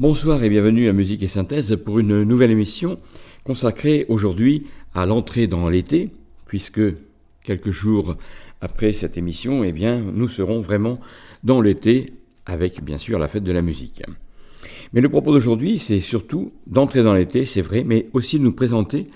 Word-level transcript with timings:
Bonsoir 0.00 0.42
et 0.42 0.48
bienvenue 0.48 0.88
à 0.88 0.94
Musique 0.94 1.22
et 1.22 1.28
Synthèse 1.28 1.76
pour 1.84 1.98
une 1.98 2.22
nouvelle 2.22 2.50
émission 2.50 2.98
consacrée 3.44 4.06
aujourd'hui 4.08 4.66
à 4.94 5.04
l'entrée 5.04 5.46
dans 5.46 5.68
l'été, 5.68 6.08
puisque 6.46 6.80
quelques 7.44 7.70
jours 7.70 8.16
après 8.62 8.94
cette 8.94 9.18
émission, 9.18 9.62
eh 9.62 9.72
bien, 9.72 10.00
nous 10.00 10.26
serons 10.26 10.60
vraiment 10.60 11.00
dans 11.44 11.60
l'été 11.60 12.14
avec 12.46 12.82
bien 12.82 12.96
sûr 12.96 13.18
la 13.18 13.28
fête 13.28 13.44
de 13.44 13.52
la 13.52 13.60
musique. 13.60 14.02
Mais 14.94 15.02
le 15.02 15.10
propos 15.10 15.34
d'aujourd'hui, 15.34 15.78
c'est 15.78 16.00
surtout 16.00 16.50
d'entrer 16.66 17.02
dans 17.02 17.14
l'été, 17.14 17.44
c'est 17.44 17.60
vrai, 17.60 17.84
mais 17.84 18.08
aussi 18.14 18.38
de 18.38 18.44
nous 18.44 18.54
présenter 18.54 19.08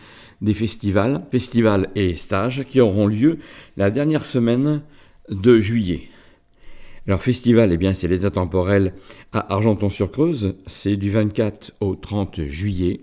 des 0.43 0.53
festivals, 0.53 1.25
festivals 1.31 1.89
et 1.95 2.15
stages 2.15 2.67
qui 2.69 2.83
auront 2.83 3.07
lieu 3.07 3.39
la 3.79 3.91
dernière 3.91 4.27
semaine 4.27 4.83
de 5.31 5.61
juillet. 5.61 6.11
Alors 7.07 7.23
festival, 7.23 7.71
eh 7.71 7.77
bien 7.77 7.93
c'est 7.93 8.09
les 8.09 8.25
Intemporels 8.25 8.95
à 9.35 9.53
Argenton-sur-Creuse, 9.53 10.55
c'est 10.67 10.97
du 10.97 11.11
24 11.11 11.75
au 11.81 11.97
30 11.97 12.41
juillet. 12.47 13.01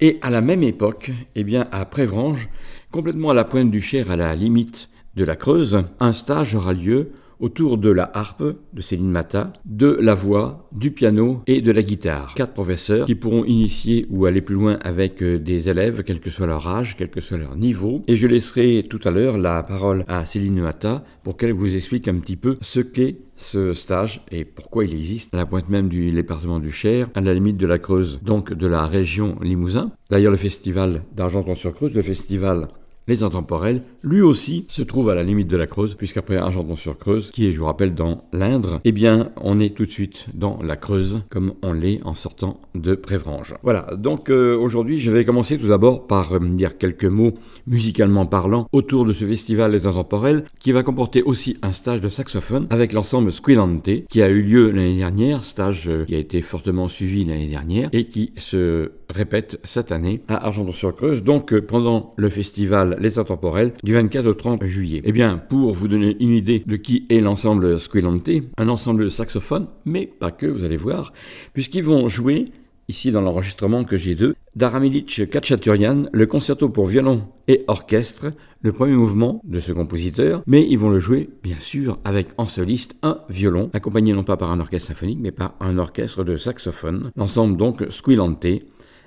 Et 0.00 0.18
à 0.20 0.28
la 0.28 0.42
même 0.42 0.62
époque, 0.62 1.12
eh 1.34 1.42
bien 1.42 1.66
à 1.72 1.86
Prévrange, 1.86 2.50
complètement 2.90 3.30
à 3.30 3.34
la 3.34 3.44
pointe 3.44 3.70
du 3.70 3.80
Cher, 3.80 4.10
à 4.10 4.16
la 4.16 4.34
limite 4.34 4.90
de 5.14 5.24
la 5.24 5.34
Creuse, 5.34 5.82
un 5.98 6.12
stage 6.12 6.54
aura 6.54 6.74
lieu 6.74 7.12
autour 7.40 7.78
de 7.78 7.90
la 7.90 8.10
harpe 8.14 8.44
de 8.72 8.80
Céline 8.80 9.10
Mata, 9.10 9.52
de 9.64 9.98
la 10.00 10.14
voix, 10.14 10.68
du 10.72 10.90
piano 10.90 11.42
et 11.46 11.60
de 11.60 11.72
la 11.72 11.82
guitare. 11.82 12.34
Quatre 12.34 12.54
professeurs 12.54 13.06
qui 13.06 13.14
pourront 13.14 13.44
initier 13.44 14.06
ou 14.10 14.26
aller 14.26 14.40
plus 14.40 14.54
loin 14.54 14.78
avec 14.82 15.22
euh, 15.22 15.38
des 15.38 15.68
élèves, 15.68 16.02
quel 16.04 16.20
que 16.20 16.30
soit 16.30 16.46
leur 16.46 16.66
âge, 16.66 16.96
quel 16.96 17.10
que 17.10 17.20
soit 17.20 17.38
leur 17.38 17.56
niveau. 17.56 18.02
Et 18.06 18.16
je 18.16 18.26
laisserai 18.26 18.86
tout 18.88 19.00
à 19.04 19.10
l'heure 19.10 19.38
la 19.38 19.62
parole 19.62 20.04
à 20.08 20.24
Céline 20.24 20.60
Mata 20.60 21.04
pour 21.22 21.36
qu'elle 21.36 21.52
vous 21.52 21.74
explique 21.74 22.08
un 22.08 22.18
petit 22.18 22.36
peu 22.36 22.56
ce 22.60 22.80
qu'est 22.80 23.16
ce 23.36 23.72
stage 23.72 24.24
et 24.30 24.44
pourquoi 24.44 24.84
il 24.84 24.94
existe 24.94 25.34
à 25.34 25.36
la 25.36 25.46
pointe 25.46 25.68
même 25.68 25.88
du 25.88 26.10
département 26.10 26.58
du 26.58 26.70
Cher, 26.70 27.10
à 27.14 27.20
la 27.20 27.34
limite 27.34 27.58
de 27.58 27.66
la 27.66 27.78
Creuse, 27.78 28.20
donc 28.22 28.52
de 28.52 28.66
la 28.66 28.86
région 28.86 29.36
Limousin. 29.42 29.92
D'ailleurs, 30.10 30.32
le 30.32 30.38
festival 30.38 31.02
d'Argenton-sur-Creuse, 31.14 31.94
le 31.94 32.02
festival 32.02 32.68
les 33.08 33.22
intemporels, 33.22 33.82
lui 34.06 34.22
aussi 34.22 34.64
se 34.68 34.82
trouve 34.82 35.10
à 35.10 35.16
la 35.16 35.24
limite 35.24 35.48
de 35.48 35.56
la 35.56 35.66
Creuse, 35.66 35.96
puisqu'après 35.96 36.36
Argenton-sur-Creuse, 36.36 37.30
qui 37.32 37.46
est, 37.46 37.52
je 37.52 37.58
vous 37.58 37.66
rappelle, 37.66 37.92
dans 37.94 38.24
l'Indre, 38.32 38.80
eh 38.84 38.92
bien, 38.92 39.30
on 39.40 39.58
est 39.58 39.74
tout 39.74 39.84
de 39.84 39.90
suite 39.90 40.28
dans 40.32 40.60
la 40.62 40.76
Creuse, 40.76 41.22
comme 41.28 41.54
on 41.62 41.72
l'est 41.72 42.00
en 42.04 42.14
sortant 42.14 42.60
de 42.76 42.94
Prévrange. 42.94 43.54
Voilà, 43.64 43.96
donc 43.96 44.30
euh, 44.30 44.56
aujourd'hui, 44.56 45.00
je 45.00 45.10
vais 45.10 45.24
commencer 45.24 45.58
tout 45.58 45.66
d'abord 45.66 46.06
par 46.06 46.32
euh, 46.32 46.38
dire 46.38 46.78
quelques 46.78 47.04
mots 47.04 47.34
musicalement 47.66 48.26
parlant 48.26 48.68
autour 48.70 49.04
de 49.04 49.12
ce 49.12 49.24
festival 49.24 49.72
Les 49.72 49.88
Intemporels, 49.88 50.44
qui 50.60 50.70
va 50.70 50.84
comporter 50.84 51.24
aussi 51.24 51.56
un 51.62 51.72
stage 51.72 52.00
de 52.00 52.08
saxophone 52.08 52.68
avec 52.70 52.92
l'ensemble 52.92 53.32
Squillante, 53.32 53.90
qui 54.08 54.22
a 54.22 54.28
eu 54.28 54.42
lieu 54.42 54.70
l'année 54.70 54.98
dernière, 54.98 55.42
stage 55.42 55.88
euh, 55.88 56.04
qui 56.04 56.14
a 56.14 56.18
été 56.18 56.42
fortement 56.42 56.88
suivi 56.88 57.24
l'année 57.24 57.48
dernière, 57.48 57.88
et 57.92 58.04
qui 58.04 58.30
se 58.36 58.92
répète 59.10 59.58
cette 59.64 59.90
année 59.90 60.22
à 60.28 60.46
Argenton-sur-Creuse, 60.46 61.24
donc 61.24 61.58
pendant 61.58 62.14
le 62.16 62.28
festival 62.28 62.96
Les 63.00 63.18
Intemporels 63.18 63.72
24 63.96 64.26
au 64.26 64.34
30 64.34 64.64
juillet. 64.64 65.00
Eh 65.04 65.12
bien, 65.12 65.38
pour 65.38 65.72
vous 65.72 65.88
donner 65.88 66.18
une 66.20 66.32
idée 66.34 66.62
de 66.66 66.76
qui 66.76 67.06
est 67.08 67.20
l'ensemble 67.20 67.80
Squillante, 67.80 68.28
un 68.58 68.68
ensemble 68.68 69.04
de 69.04 69.08
saxophones, 69.08 69.68
mais 69.86 70.06
pas 70.06 70.30
que, 70.30 70.44
vous 70.44 70.66
allez 70.66 70.76
voir, 70.76 71.14
puisqu'ils 71.54 71.82
vont 71.82 72.06
jouer 72.06 72.52
ici 72.88 73.10
dans 73.10 73.22
l'enregistrement 73.22 73.84
que 73.84 73.96
j'ai 73.96 74.14
d'eux, 74.14 74.34
d'Aramilic 74.54 75.30
Kachaturian, 75.30 76.08
le 76.12 76.26
concerto 76.26 76.68
pour 76.68 76.84
violon 76.84 77.22
et 77.48 77.64
orchestre, 77.68 78.32
le 78.60 78.72
premier 78.72 78.96
mouvement 78.96 79.40
de 79.44 79.60
ce 79.60 79.72
compositeur, 79.72 80.42
mais 80.46 80.66
ils 80.68 80.78
vont 80.78 80.90
le 80.90 80.98
jouer, 80.98 81.30
bien 81.42 81.58
sûr, 81.58 81.98
avec 82.04 82.28
en 82.36 82.48
soliste 82.48 82.96
un 83.02 83.20
violon, 83.30 83.70
accompagné 83.72 84.12
non 84.12 84.24
pas 84.24 84.36
par 84.36 84.50
un 84.50 84.60
orchestre 84.60 84.88
symphonique, 84.88 85.20
mais 85.22 85.32
par 85.32 85.54
un 85.60 85.78
orchestre 85.78 86.22
de 86.22 86.36
saxophone. 86.36 87.12
L'ensemble 87.16 87.56
donc 87.56 87.82
Squillante, 87.88 88.46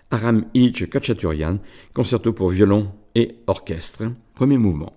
Aram 0.09 0.45
Illich 0.55 0.89
Kachaturian, 0.89 1.59
concerto 1.94 2.33
pour 2.33 2.49
violon 2.49 2.88
et 3.13 3.35
orchestre, 3.45 4.05
premier 4.39 4.57
mouvement. 4.57 4.94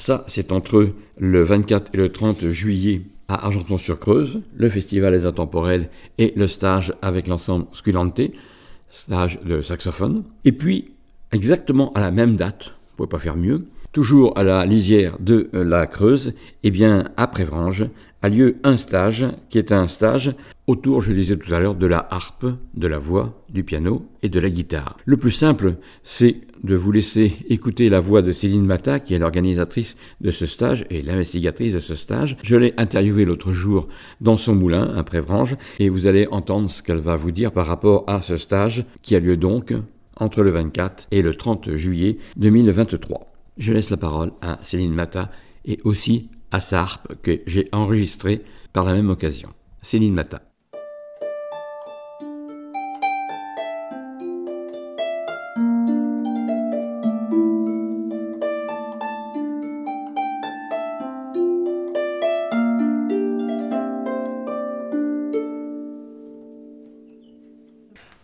Ça, 0.00 0.24
c'est 0.28 0.50
entre 0.50 0.94
le 1.18 1.42
24 1.42 1.90
et 1.92 1.98
le 1.98 2.08
30 2.10 2.48
juillet 2.48 3.02
à 3.28 3.44
Argenton-sur-Creuse, 3.44 4.40
le 4.56 4.70
festival 4.70 5.12
des 5.12 5.26
intemporels 5.26 5.90
et 6.16 6.32
le 6.36 6.46
stage 6.46 6.94
avec 7.02 7.26
l'ensemble 7.26 7.66
Sculante, 7.74 8.22
stage 8.88 9.40
de 9.44 9.60
saxophone. 9.60 10.24
Et 10.46 10.52
puis, 10.52 10.92
exactement 11.32 11.92
à 11.92 12.00
la 12.00 12.12
même 12.12 12.36
date, 12.36 12.68
vous 12.68 12.96
pouvez 12.96 13.08
pas 13.10 13.18
faire 13.18 13.36
mieux, 13.36 13.66
toujours 13.92 14.38
à 14.38 14.42
la 14.42 14.64
lisière 14.64 15.18
de 15.20 15.50
la 15.52 15.86
Creuse, 15.86 16.32
eh 16.62 16.70
bien, 16.70 17.10
à 17.18 17.26
Prévrange, 17.26 17.84
a 18.22 18.28
lieu 18.28 18.56
un 18.64 18.76
stage 18.76 19.26
qui 19.48 19.58
est 19.58 19.72
un 19.72 19.88
stage 19.88 20.34
autour, 20.66 21.00
je 21.00 21.12
disais 21.12 21.36
tout 21.36 21.52
à 21.52 21.58
l'heure, 21.58 21.74
de 21.74 21.86
la 21.86 22.06
harpe, 22.10 22.46
de 22.74 22.86
la 22.86 22.98
voix, 22.98 23.42
du 23.48 23.64
piano 23.64 24.06
et 24.22 24.28
de 24.28 24.38
la 24.38 24.50
guitare. 24.50 24.98
Le 25.04 25.16
plus 25.16 25.30
simple, 25.30 25.74
c'est 26.04 26.42
de 26.62 26.74
vous 26.76 26.92
laisser 26.92 27.32
écouter 27.48 27.88
la 27.88 28.00
voix 28.00 28.22
de 28.22 28.32
Céline 28.32 28.66
Mata, 28.66 29.00
qui 29.00 29.14
est 29.14 29.18
l'organisatrice 29.18 29.96
de 30.20 30.30
ce 30.30 30.46
stage 30.46 30.84
et 30.90 31.02
l'investigatrice 31.02 31.72
de 31.72 31.78
ce 31.78 31.94
stage. 31.94 32.36
Je 32.42 32.56
l'ai 32.56 32.74
interviewée 32.76 33.24
l'autre 33.24 33.52
jour 33.52 33.88
dans 34.20 34.36
son 34.36 34.54
moulin 34.54 34.94
à 34.96 35.02
Prévrange 35.02 35.56
et 35.78 35.88
vous 35.88 36.06
allez 36.06 36.28
entendre 36.30 36.70
ce 36.70 36.82
qu'elle 36.82 37.00
va 37.00 37.16
vous 37.16 37.30
dire 37.30 37.52
par 37.52 37.66
rapport 37.66 38.04
à 38.06 38.20
ce 38.20 38.36
stage 38.36 38.84
qui 39.02 39.16
a 39.16 39.20
lieu 39.20 39.36
donc 39.36 39.74
entre 40.16 40.42
le 40.42 40.50
24 40.50 41.08
et 41.10 41.22
le 41.22 41.34
30 41.34 41.74
juillet 41.74 42.18
2023. 42.36 43.32
Je 43.56 43.72
laisse 43.72 43.90
la 43.90 43.96
parole 43.96 44.32
à 44.42 44.58
Céline 44.62 44.94
Mata 44.94 45.30
et 45.64 45.80
aussi 45.84 46.28
à 46.50 46.60
sa 46.60 46.86
que 47.22 47.40
j'ai 47.46 47.68
enregistrée 47.72 48.42
par 48.72 48.84
la 48.84 48.94
même 48.94 49.10
occasion. 49.10 49.50
Céline 49.82 50.14
Mata. 50.14 50.42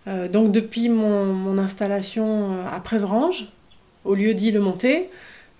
Euh, 0.08 0.28
donc 0.28 0.52
depuis 0.52 0.88
mon, 0.88 1.58
installation 1.58 2.52
euh, 2.52 2.68
à 2.70 2.80
Prévrange, 2.80 3.46
au 4.04 4.14
lieu 4.14 4.34
dit 4.34 4.52
Le 4.52 4.60
Monté, 4.60 5.08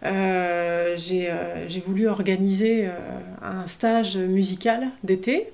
euh, 0.05 0.95
j'ai 0.97 1.81
voulu 1.85 2.09
organiser 2.09 2.89
un 3.43 3.67
stage 3.67 4.17
musical 4.17 4.89
d'été. 5.03 5.49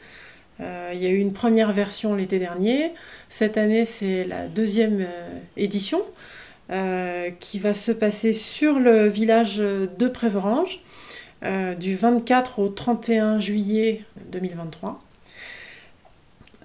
il 0.60 0.98
y 0.98 1.06
a 1.06 1.08
eu 1.08 1.18
une 1.18 1.32
première 1.32 1.72
version 1.72 2.14
l'été 2.14 2.38
dernier. 2.38 2.92
Cette 3.28 3.56
année, 3.56 3.84
c'est 3.84 4.24
la 4.24 4.46
deuxième 4.46 5.06
édition 5.56 6.00
qui 7.40 7.58
va 7.58 7.74
se 7.74 7.92
passer 7.92 8.32
sur 8.32 8.78
le 8.78 9.08
village 9.08 9.58
de 9.58 10.08
Prévrange 10.08 10.80
du 11.78 11.96
24 11.96 12.58
au 12.60 12.68
31 12.68 13.40
juillet 13.40 14.04
2023. 14.30 15.00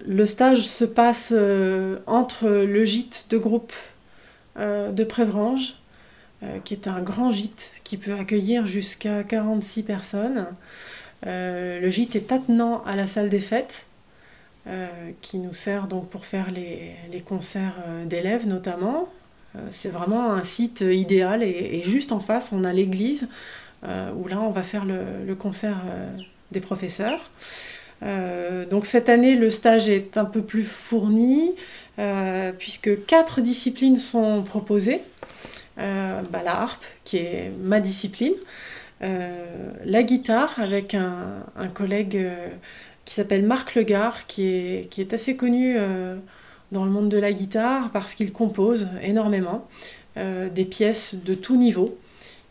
Le 0.06 0.26
stage 0.26 0.66
se 0.66 0.84
passe 0.84 1.32
euh, 1.32 1.98
entre 2.06 2.48
le 2.48 2.84
gîte 2.84 3.26
de 3.30 3.38
groupe 3.38 3.72
euh, 4.58 4.92
de 4.92 5.04
Prévrange, 5.04 5.74
euh, 5.74 5.87
qui 6.64 6.74
est 6.74 6.86
un 6.86 7.00
grand 7.00 7.32
gîte 7.32 7.72
qui 7.82 7.96
peut 7.96 8.14
accueillir 8.14 8.66
jusqu'à 8.66 9.24
46 9.24 9.82
personnes. 9.82 10.46
le 11.24 11.90
gîte 11.90 12.14
est 12.14 12.30
attenant 12.30 12.82
à 12.84 12.94
la 12.94 13.06
salle 13.06 13.28
des 13.28 13.40
fêtes, 13.40 13.86
qui 15.20 15.38
nous 15.38 15.54
sert 15.54 15.88
donc 15.88 16.08
pour 16.08 16.26
faire 16.26 16.52
les, 16.52 17.20
concerts 17.22 17.74
d'élèves 18.06 18.46
notamment. 18.46 19.08
C'est 19.72 19.88
vraiment 19.88 20.30
un 20.30 20.44
site 20.44 20.82
idéal 20.82 21.42
et, 21.42 21.82
juste 21.84 22.12
en 22.12 22.20
face, 22.20 22.52
on 22.52 22.62
a 22.62 22.72
l'église 22.72 23.28
où 23.82 24.28
là, 24.28 24.40
on 24.40 24.50
va 24.50 24.62
faire 24.62 24.84
le 24.84 25.34
concert 25.34 25.82
des 26.52 26.60
professeurs. 26.60 27.30
Euh, 28.02 28.64
donc 28.64 28.86
cette 28.86 29.08
année, 29.08 29.34
le 29.34 29.50
stage 29.50 29.88
est 29.88 30.16
un 30.16 30.24
peu 30.24 30.42
plus 30.42 30.64
fourni, 30.64 31.54
euh, 31.98 32.52
puisque 32.56 33.04
quatre 33.06 33.40
disciplines 33.40 33.98
sont 33.98 34.42
proposées. 34.42 35.00
Euh, 35.78 36.22
bah, 36.30 36.42
la 36.44 36.60
harpe, 36.62 36.84
qui 37.04 37.18
est 37.18 37.52
ma 37.60 37.80
discipline, 37.80 38.34
la 39.00 40.02
guitare, 40.02 40.58
avec 40.58 40.94
un, 40.94 41.44
collègue 41.72 42.18
qui 43.04 43.14
s'appelle 43.14 43.44
Marc 43.44 43.74
Legard, 43.76 44.26
qui 44.26 44.46
est, 44.46 44.90
qui 44.90 45.00
est 45.00 45.14
assez 45.14 45.36
connu 45.36 45.76
dans 46.72 46.84
le 46.84 46.90
monde 46.90 47.08
de 47.08 47.16
la 47.16 47.32
guitare 47.32 47.90
parce 47.92 48.16
qu'il 48.16 48.32
compose 48.32 48.88
énormément 49.00 49.68
des 50.16 50.64
pièces 50.64 51.14
de 51.14 51.34
tout 51.34 51.56
niveau. 51.56 51.96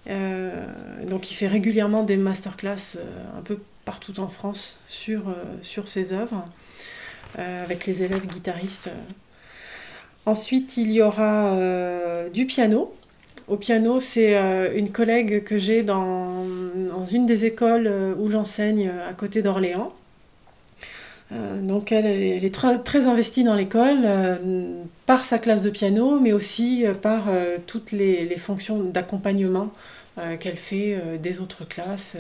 donc 0.08 1.32
il 1.32 1.34
fait 1.34 1.48
régulièrement 1.48 2.04
des 2.04 2.16
masterclass 2.16 2.98
un 3.38 3.42
peu 3.42 3.60
partout 3.88 4.20
en 4.20 4.28
France 4.28 4.78
sur, 4.90 5.30
euh, 5.30 5.34
sur 5.62 5.88
ses 5.88 6.12
œuvres, 6.12 6.46
euh, 7.40 7.64
avec 7.64 7.86
les 7.86 8.04
élèves 8.04 8.28
guitaristes. 8.28 8.90
Ensuite, 10.26 10.76
il 10.76 10.92
y 10.92 11.02
aura 11.02 11.54
euh, 11.54 12.30
du 12.30 12.46
piano. 12.46 12.94
Au 13.48 13.56
piano, 13.56 14.00
c'est 14.00 14.36
une 14.76 14.92
collègue 14.92 15.44
que 15.44 15.58
j'ai 15.58 15.82
dans, 15.84 16.44
une 17.12 17.26
des 17.26 17.46
écoles 17.46 17.90
où 18.20 18.28
j'enseigne 18.28 18.92
à 19.10 19.14
côté 19.14 19.42
d'Orléans. 19.42 19.94
donc 21.32 21.94
elle, 21.94 22.06
est 22.06 22.54
très, 22.54 23.08
investie 23.08 23.46
dans 23.46 23.56
l'école 23.56 24.06
par 25.06 25.24
sa 25.24 25.40
classe 25.40 25.62
de 25.62 25.70
piano, 25.70 26.20
mais 26.20 26.34
aussi 26.34 26.84
par 27.02 27.30
toutes 27.68 27.94
les, 27.94 28.36
fonctions 28.38 28.84
d'accompagnement 28.84 29.72
qu'elle 30.42 30.58
fait 30.58 31.18
des 31.22 31.40
autres 31.40 31.66
classes 31.66 32.18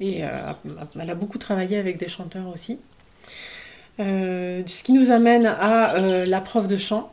et 0.00 0.24
euh, 0.24 0.52
elle 0.98 1.10
a 1.10 1.14
beaucoup 1.14 1.38
travaillé 1.38 1.78
avec 1.78 1.98
des 1.98 2.08
chanteurs 2.08 2.48
aussi. 2.48 2.78
Euh, 4.00 4.62
ce 4.66 4.84
qui 4.84 4.92
nous 4.92 5.10
amène 5.10 5.46
à 5.46 5.96
euh, 5.96 6.24
la 6.24 6.40
prof 6.40 6.68
de 6.68 6.76
chant, 6.76 7.12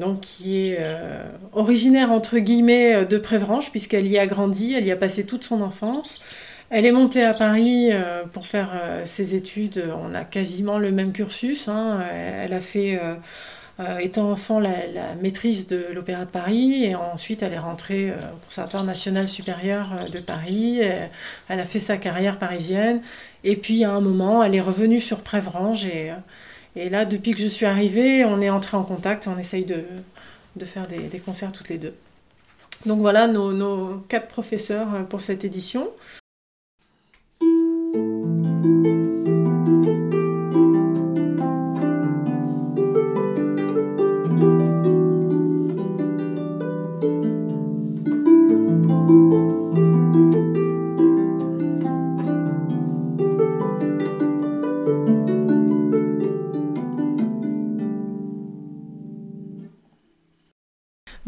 donc 0.00 0.20
qui 0.20 0.58
est 0.58 0.78
originaire 1.52 2.12
entre 2.12 2.38
guillemets 2.38 3.04
de 3.04 3.18
Prévranche, 3.18 3.70
puisqu'elle 3.70 4.06
y 4.06 4.18
a 4.18 4.26
grandi, 4.26 4.74
elle 4.74 4.86
y 4.86 4.92
a 4.92 4.96
passé 4.96 5.26
toute 5.26 5.44
son 5.44 5.62
enfance. 5.62 6.22
Elle 6.70 6.84
est 6.84 6.92
montée 6.92 7.24
à 7.24 7.34
Paris 7.34 7.90
pour 8.32 8.46
faire 8.46 8.70
ses 9.04 9.34
études. 9.34 9.84
On 9.96 10.14
a 10.14 10.24
quasiment 10.24 10.78
le 10.78 10.92
même 10.92 11.12
cursus. 11.12 11.68
Hein. 11.68 12.00
Elle 12.42 12.52
a 12.52 12.60
fait 12.60 13.00
euh, 13.80 13.98
étant 13.98 14.32
enfant 14.32 14.58
la, 14.58 14.74
maîtrise 15.22 15.68
de 15.68 15.86
l'Opéra 15.92 16.24
de 16.24 16.30
Paris 16.30 16.82
et 16.82 16.96
ensuite 16.96 17.44
elle 17.44 17.52
est 17.52 17.60
rentrée 17.60 18.10
euh, 18.10 18.16
au 18.34 18.44
Conservatoire 18.44 18.82
national 18.82 19.28
supérieur 19.28 19.90
euh, 19.92 20.08
de 20.08 20.18
Paris. 20.18 20.80
elle 20.80 21.60
a 21.60 21.64
fait 21.64 21.78
sa 21.78 21.96
carrière 21.96 22.40
parisienne 22.40 23.02
et 23.44 23.54
puis 23.54 23.84
à 23.84 23.92
un 23.92 24.00
moment 24.00 24.42
elle 24.42 24.56
est 24.56 24.60
revenue 24.60 25.00
sur 25.00 25.20
Prévrange 25.20 25.84
et, 25.84 26.10
et 26.76 26.90
là 26.90 27.04
depuis 27.04 27.32
que 27.32 27.40
je 27.40 27.46
suis 27.46 27.66
arrivée 27.66 28.24
on 28.24 28.40
est 28.40 28.50
entré 28.50 28.76
en 28.76 28.84
contact, 28.84 29.28
on 29.28 29.38
essaye 29.38 29.64
de, 29.64 29.84
faire 30.64 30.86
des, 30.86 31.18
concerts 31.20 31.52
toutes 31.52 31.68
les 31.68 31.78
deux. 31.78 31.94
Donc 32.86 33.00
voilà 33.00 33.26
nos, 33.26 33.52
nos 33.52 33.98
quatre 34.08 34.28
professeurs 34.28 35.06
pour 35.08 35.20
cette 35.20 35.44
édition. 35.44 35.88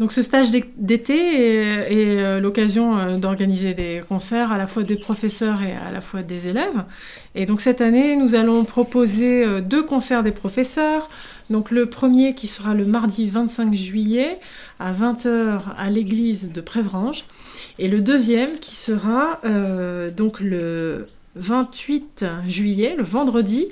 Donc 0.01 0.11
ce 0.11 0.23
stage 0.23 0.49
d'été 0.49 1.13
est, 1.13 2.17
euh, 2.17 2.39
l'occasion 2.39 2.97
euh, 2.97 3.17
d'organiser 3.17 3.75
des 3.75 4.01
concerts 4.09 4.51
à 4.51 4.57
la 4.57 4.65
fois 4.65 4.81
des 4.81 4.95
professeurs 4.95 5.61
et 5.61 5.73
à 5.73 5.91
la 5.91 6.01
fois 6.01 6.23
des 6.23 6.47
élèves. 6.47 6.85
Et 7.35 7.45
donc 7.45 7.61
cette 7.61 7.81
année, 7.81 8.15
nous 8.15 8.33
allons 8.33 8.65
proposer 8.65 9.45
euh, 9.45 9.61
deux 9.61 9.83
concerts 9.83 10.23
des 10.23 10.31
professeurs. 10.31 11.07
Donc 11.51 11.69
le 11.69 11.85
premier 11.85 12.33
qui 12.33 12.47
sera 12.47 12.73
le 12.73 12.87
mardi 12.87 13.29
25 13.29 13.75
juillet 13.75 14.39
à 14.79 14.91
20h 14.91 15.59
à 15.77 15.89
l'église 15.91 16.49
de 16.51 16.61
Prévrange. 16.61 17.25
Et 17.77 17.87
le 17.87 18.01
deuxième 18.01 18.57
qui 18.57 18.75
sera 18.75 19.39
donc 20.15 20.39
le 20.39 21.07
28 21.35 22.25
juillet, 22.47 22.95
le 22.97 23.03
vendredi, 23.03 23.67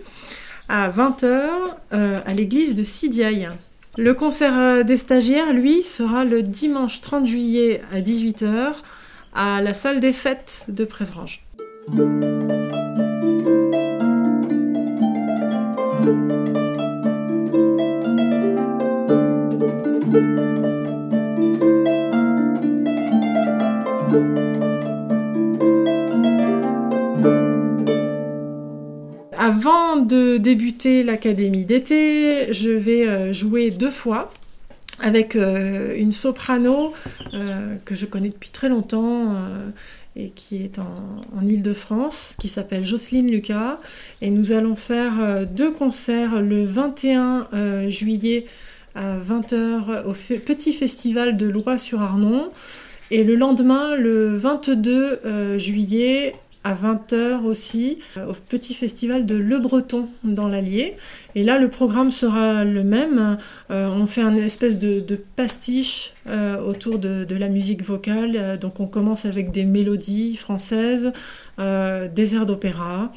à 0.68 0.90
20h 0.90 1.50
à 1.92 2.34
l'église 2.34 2.76
de 2.76 2.84
Sidiaï. 2.84 3.50
Le 3.98 4.14
concert 4.14 4.58
euh, 4.58 4.84
des 4.84 4.98
stagiaires, 4.98 5.52
lui, 5.52 5.84
sera 5.84 6.26
le 6.26 6.44
dimanche 6.44 7.02
30 7.02 7.28
juillet 7.28 7.82
à 7.92 8.02
18h 8.02 8.74
à 9.34 9.62
la 9.62 9.74
salle 9.74 10.00
des 10.00 10.14
fêtes 10.14 10.66
de 10.68 10.86
Prévrange. 10.86 11.44
Débuter 30.40 31.04
l'académie 31.04 31.66
d'été, 31.66 32.54
je 32.54 32.70
vais 32.70 33.34
jouer 33.34 33.72
deux 33.72 33.92
fois 33.92 34.32
avec 35.02 35.36
une 35.36 36.12
soprano 36.12 36.94
que 37.86 37.96
je 37.96 38.06
connais 38.06 38.30
depuis 38.30 38.50
très 38.50 38.70
longtemps 38.70 39.34
et 40.16 40.30
qui 40.30 40.64
est 40.64 40.80
en, 40.80 41.42
Ile-de-France, 41.42 42.36
qui 42.40 42.50
s'appelle 42.50 42.86
Jocelyne 42.86 43.32
Lucas. 43.32 43.80
Et 44.22 44.30
nous 44.30 44.52
allons 44.52 44.76
faire 44.76 45.46
deux 45.48 45.72
concerts 45.72 46.42
le 46.42 46.66
21 46.66 47.48
juillet 47.90 48.46
à 48.96 49.18
20h 49.18 50.06
au 50.06 50.14
petit 50.40 50.74
festival 50.74 51.38
de 51.38 51.48
Loire-sur-Arnon. 51.48 52.52
Et 53.12 53.24
le 53.24 53.36
lendemain, 53.36 53.96
le 53.96 54.38
22 54.38 55.20
euh, 55.26 55.58
juillet, 55.58 56.36
à 56.64 56.74
20h 56.74 57.44
aussi, 57.44 58.00
euh, 58.18 58.28
au 58.28 58.34
petit 58.34 58.74
festival 58.74 59.26
de 59.26 59.36
Le 59.36 59.60
Breton 59.60 60.10
dans 60.24 60.48
l'Allier. 60.48 60.98
Et 61.36 61.44
là, 61.44 61.58
le 61.58 61.70
programme 61.70 62.12
sera 62.12 62.64
le 62.66 62.84
même. 62.84 63.38
Euh, 63.72 63.88
on 63.88 64.08
fait 64.08 64.22
un 64.22 64.36
espèce 64.36 64.78
de, 64.80 65.20
pastiche 65.36 66.14
autour 66.66 67.00
de, 67.00 67.24
de, 67.24 67.36
la 67.36 67.50
musique 67.50 67.84
vocale. 67.84 68.60
donc 68.60 68.80
on 68.80 68.86
commence 68.86 69.26
avec 69.26 69.52
des 69.52 69.66
mélodies 69.66 70.36
françaises, 70.36 71.12
des 71.58 72.36
airs 72.36 72.46
d'opéra, 72.46 73.12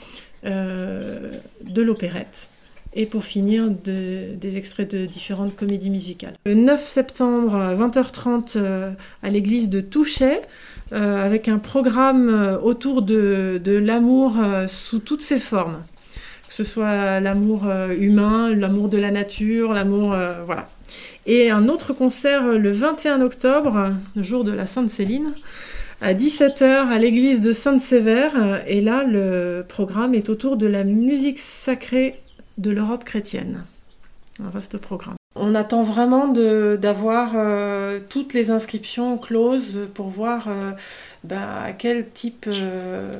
de 0.45 1.83
l'opérette 1.83 2.49
et 2.95 3.07
pour 3.07 3.25
finir 3.25 3.69
des 3.71 4.57
extraits 4.57 4.91
de 4.91 5.07
différentes 5.07 5.57
comédies 5.57 5.91
musicales. 5.91 6.35
Le 6.45 6.55
9 6.55 6.87
septembre 6.87 7.55
à 7.55 7.75
20h30 7.75 8.53
euh, 8.57 8.93
à 9.23 9.31
l'église 9.31 9.71
de 9.71 9.81
Touchet, 9.81 10.43
euh, 10.93 11.25
avec 11.25 11.49
un 11.49 11.59
programme 11.59 12.29
euh, 12.29 12.59
autour 12.59 13.03
de, 13.03 13.61
l'amour 13.65 14.35
sous 14.67 14.99
toutes 14.99 15.23
ses 15.23 15.39
formes, 15.39 15.83
que 16.47 16.53
ce 16.53 16.65
soit 16.65 17.21
l'amour 17.21 17.67
humain, 17.99 18.51
l'amour 18.51 18.89
de 18.89 18.99
la 18.99 19.11
nature, 19.11 19.73
l'amour... 19.73 20.15
voilà. 20.45 20.69
Et 21.25 21.51
un 21.51 21.69
autre 21.69 21.95
concert 21.95 22.43
le 22.43 22.73
21 22.73 23.23
octobre, 23.23 23.95
jour 24.17 24.45
de 24.45 24.53
la 24.53 24.67
Sainte 24.67 24.91
Céline, 24.91 25.33
à 26.03 26.13
17h 26.13 26.89
à 26.89 26.99
l'église 26.99 27.41
de 27.41 27.53
Sainte-Sévère. 27.53 28.63
Et 28.67 28.81
là, 28.83 29.05
le 29.05 29.65
programme 29.67 30.15
est 30.15 30.29
autour 30.29 30.57
de 30.57 30.67
la 30.67 30.85
musique 30.85 31.39
sacrée 31.39 32.22
de 32.59 32.71
l'Europe 32.71 33.05
chrétienne. 33.05 33.65
Un 34.43 34.51
vaste 34.51 34.79
programme. 34.79 35.17
On 35.35 35.55
attend 35.55 35.83
vraiment 35.83 36.29
d'avoir 36.29 37.33
euh, 37.35 38.01
toutes 38.09 38.35
les 38.35 38.51
inscriptions 38.51 39.17
closes 39.17 39.89
pour 39.95 40.09
voir 40.09 40.49
euh, 40.49 40.73
ben, 41.25 41.41
à 41.41 41.73
quel 41.73 42.11
type 42.11 42.47
euh, 42.49 43.19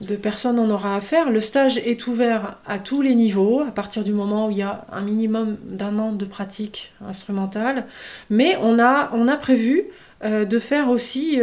de 0.00 0.14
personnes 0.14 0.60
on 0.60 0.70
aura 0.70 0.94
affaire. 0.94 1.30
Le 1.30 1.40
stage 1.40 1.78
est 1.78 2.06
ouvert 2.06 2.58
à 2.64 2.78
tous 2.78 3.02
les 3.02 3.16
niveaux, 3.16 3.60
à 3.60 3.72
partir 3.72 4.04
du 4.04 4.12
moment 4.12 4.46
où 4.46 4.50
il 4.52 4.58
y 4.58 4.62
a 4.62 4.86
un 4.92 5.00
minimum 5.00 5.56
d'un 5.64 5.98
an 5.98 6.12
de 6.12 6.24
pratique 6.24 6.92
instrumentale. 7.04 7.86
Mais 8.30 8.56
on 8.62 8.78
a, 8.78 9.10
on 9.12 9.26
a 9.26 9.36
prévu 9.36 9.84
de 10.24 10.58
faire 10.58 10.90
aussi 10.90 11.38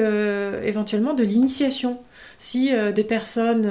éventuellement 0.64 1.14
de 1.14 1.24
l'initiation. 1.24 2.00
Si 2.40 2.72
des 2.94 3.04
personnes 3.04 3.70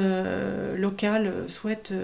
locales 0.76 1.32
souhaitent 1.46 1.94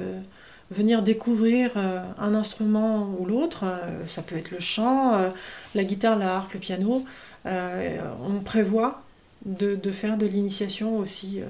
venir 0.70 1.02
découvrir 1.02 1.72
euh, 1.76 2.00
un 2.18 2.34
instrument 2.34 3.14
ou 3.18 3.26
l'autre, 3.26 3.64
euh, 3.64 4.06
ça 4.06 4.22
peut 4.22 4.36
être 4.36 4.50
le 4.50 4.60
chant, 4.60 5.14
euh, 5.14 5.30
la 5.74 5.84
guitare, 5.84 6.16
la 6.16 6.36
harpe, 6.36 6.54
le 6.54 6.60
piano, 6.60 7.04
on 7.44 8.40
prévoit 8.44 9.02
de, 9.46 9.76
faire 9.90 10.18
de 10.18 10.26
l'initiation 10.26 10.98
aussi. 10.98 11.40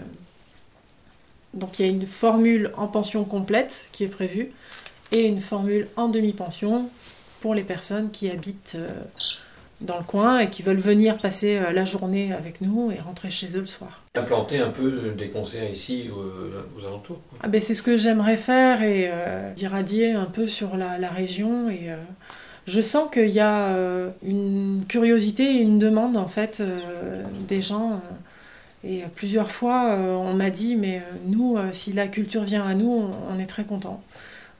Donc 1.53 1.79
il 1.79 1.87
y 1.87 1.89
a 1.89 1.91
une 1.91 2.07
formule 2.07 2.71
en 2.77 2.87
pension 2.87 3.25
complète 3.25 3.89
qui 3.91 4.05
est 4.05 4.09
prévue 4.09 4.53
et 5.11 5.27
une 5.27 5.41
formule 5.41 5.89
en 5.97 6.09
demi-pension 6.09 6.89
pour 7.41 7.57
les 7.57 7.65
personnes 7.65 8.13
qui 8.13 8.31
habitent 8.31 8.79
dans 9.81 9.99
le 9.99 10.05
coin 10.05 10.39
et 10.39 10.51
qui 10.51 10.63
veulent 10.63 10.77
venir 10.77 11.19
passer 11.19 11.57
euh, 11.57 11.73
la 11.73 11.85
journée 11.85 12.33
avec 12.33 12.61
nous 12.61 12.91
et 12.91 13.01
rentrer 13.01 13.31
chez 13.31 13.57
eux 13.57 13.61
le 13.61 13.67
soir. 13.67 14.03
Implanter 14.15 14.59
un 14.59 14.71
peu 14.71 15.15
des 15.17 15.29
concerts 15.29 15.71
ici 15.71 16.11
aux, 16.11 16.85
alentours 16.87 17.21
ah 17.43 17.49
ben 17.49 17.61
C'est 17.61 17.75
ce 17.75 17.83
que 17.83 17.97
j'aimerais 17.97 18.37
faire 18.37 18.83
et 18.83 19.09
euh, 19.11 19.53
d'irradier 19.55 20.13
un 20.13 20.27
peu 20.27 20.47
sur 20.47 20.77
la, 20.77 21.09
région. 21.09 21.71
Et, 21.71 21.91
euh, 21.91 21.97
je 22.67 22.81
sens 22.83 23.11
qu'il 23.11 23.31
y 23.31 23.41
a 23.41 23.75
une 24.23 24.85
curiosité 24.87 25.57
et 25.57 25.61
une 25.61 25.79
demande 25.79 26.17
en 26.17 26.29
fait 26.29 26.63
des 27.49 27.63
gens. 27.63 28.01
et 28.85 29.03
plusieurs 29.17 29.51
fois, 29.51 29.97
on 29.97 30.35
m'a 30.35 30.51
dit, 30.51 30.77
mais 30.77 31.03
nous, 31.27 31.59
si 31.73 31.93
la 31.93 32.07
culture 32.07 32.45
vient 32.45 32.65
à 32.65 32.75
nous, 32.75 33.11
on, 33.29 33.39
est 33.41 33.47
très 33.47 33.65
content. 33.65 34.03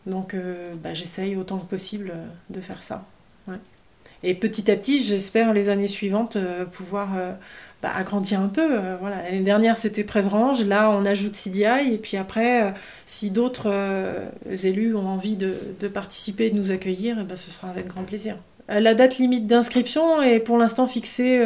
Donc 0.07 0.35
bah, 0.83 0.93
j'essaye 0.93 1.37
autant 1.37 1.59
que 1.59 1.67
possible 1.67 2.15
de 2.49 2.61
faire 2.61 2.83
ça. 2.83 3.05
Et 4.23 4.35
petit 4.35 4.71
à 4.71 4.77
petit, 4.77 5.03
j'espère 5.03 5.53
les 5.55 5.71
années 5.71 5.89
suivantes 5.89 6.37
euh, 6.37 6.67
pouvoir 6.67 7.09
euh, 7.17 7.33
bah, 7.83 7.91
agrandir 7.97 8.41
un 8.41 8.49
peu. 8.49 8.77
Euh, 8.79 8.97
voilà. 9.01 9.23
L'année 9.23 9.41
dernière, 9.41 9.79
c'était 9.79 10.05
Prévrange. 10.05 10.65
Là, 10.65 10.91
on 10.91 11.07
ajoute 11.07 11.35
CDI. 11.35 11.95
Et 11.95 11.99
puis 11.99 12.19
après, 12.19 12.75
si 13.07 13.31
d'autres 13.31 13.73
élus 14.51 14.95
ont 14.95 15.07
envie 15.07 15.37
de, 15.37 15.89
participer 15.89 16.47
et 16.47 16.51
de 16.51 16.59
nous 16.59 16.71
accueillir, 16.71 17.17
eh 17.21 17.25
ben, 17.25 17.37
ce 17.37 17.51
sera 17.51 17.69
avec 17.69 17.87
grand 17.87 18.03
plaisir. 18.03 18.37
La 18.69 18.95
date 18.95 19.19
limite 19.19 19.49
d'inscription 19.49 20.23
est 20.23 20.39
pour 20.39 20.57
l'instant 20.57 20.87
fixée 20.87 21.45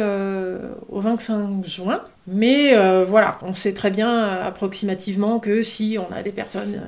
au 0.89 0.99
25 0.99 1.65
juin. 1.65 2.01
Mais 2.27 2.75
voilà, 3.05 3.39
on 3.41 3.53
sait 3.53 3.73
très 3.73 3.89
bien 3.89 4.21
approximativement 4.21 5.39
que 5.39 5.63
si 5.63 5.97
on 5.97 6.13
a 6.13 6.21
des 6.21 6.31
personnes 6.31 6.81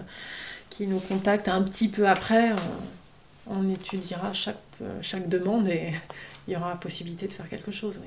qui 0.70 0.86
nous 0.86 1.00
contactent 1.00 1.48
un 1.48 1.64
petit 1.64 1.88
peu 1.88 2.08
après, 2.08 2.52
étudiera 3.70 4.34
chaque, 4.34 4.58
euh, 4.82 5.00
chaque 5.02 5.28
demande 5.30 5.68
et 5.68 5.94
il 6.48 6.54
y 6.54 6.58
aura 6.58 6.76
possibilité 6.80 7.28
de 7.28 7.34
faire 7.34 7.50
quelque 7.50 7.72
chose. 7.72 8.02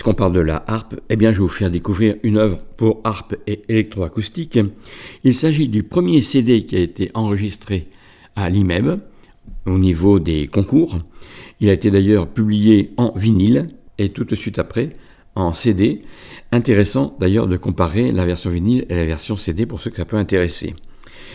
Puisqu'on 0.00 0.14
parle 0.14 0.32
de 0.32 0.40
la 0.40 0.64
harpe, 0.66 0.98
eh 1.10 1.16
bien, 1.16 1.30
je 1.30 1.36
vais 1.36 1.42
vous 1.42 1.48
faire 1.48 1.70
découvrir 1.70 2.16
une 2.22 2.38
œuvre 2.38 2.56
pour 2.78 3.02
harpe 3.04 3.36
et 3.46 3.60
électroacoustique. 3.68 4.58
Il 5.24 5.34
s'agit 5.34 5.68
du 5.68 5.82
premier 5.82 6.22
CD 6.22 6.64
qui 6.64 6.76
a 6.76 6.78
été 6.78 7.10
enregistré 7.12 7.86
à 8.34 8.48
l'IMEB 8.48 8.98
au 9.66 9.78
niveau 9.78 10.18
des 10.18 10.46
concours. 10.46 11.00
Il 11.60 11.68
a 11.68 11.74
été 11.74 11.90
d'ailleurs 11.90 12.28
publié 12.28 12.92
en 12.96 13.12
vinyle 13.14 13.68
et 13.98 14.08
tout 14.08 14.24
de 14.24 14.34
suite 14.34 14.58
après 14.58 14.94
en 15.34 15.52
CD. 15.52 16.00
Intéressant 16.50 17.14
d'ailleurs 17.20 17.46
de 17.46 17.58
comparer 17.58 18.10
la 18.10 18.24
version 18.24 18.48
vinyle 18.48 18.86
et 18.88 18.94
la 18.94 19.04
version 19.04 19.36
CD 19.36 19.66
pour 19.66 19.82
ceux 19.82 19.90
que 19.90 19.98
ça 19.98 20.06
peut 20.06 20.16
intéresser. 20.16 20.76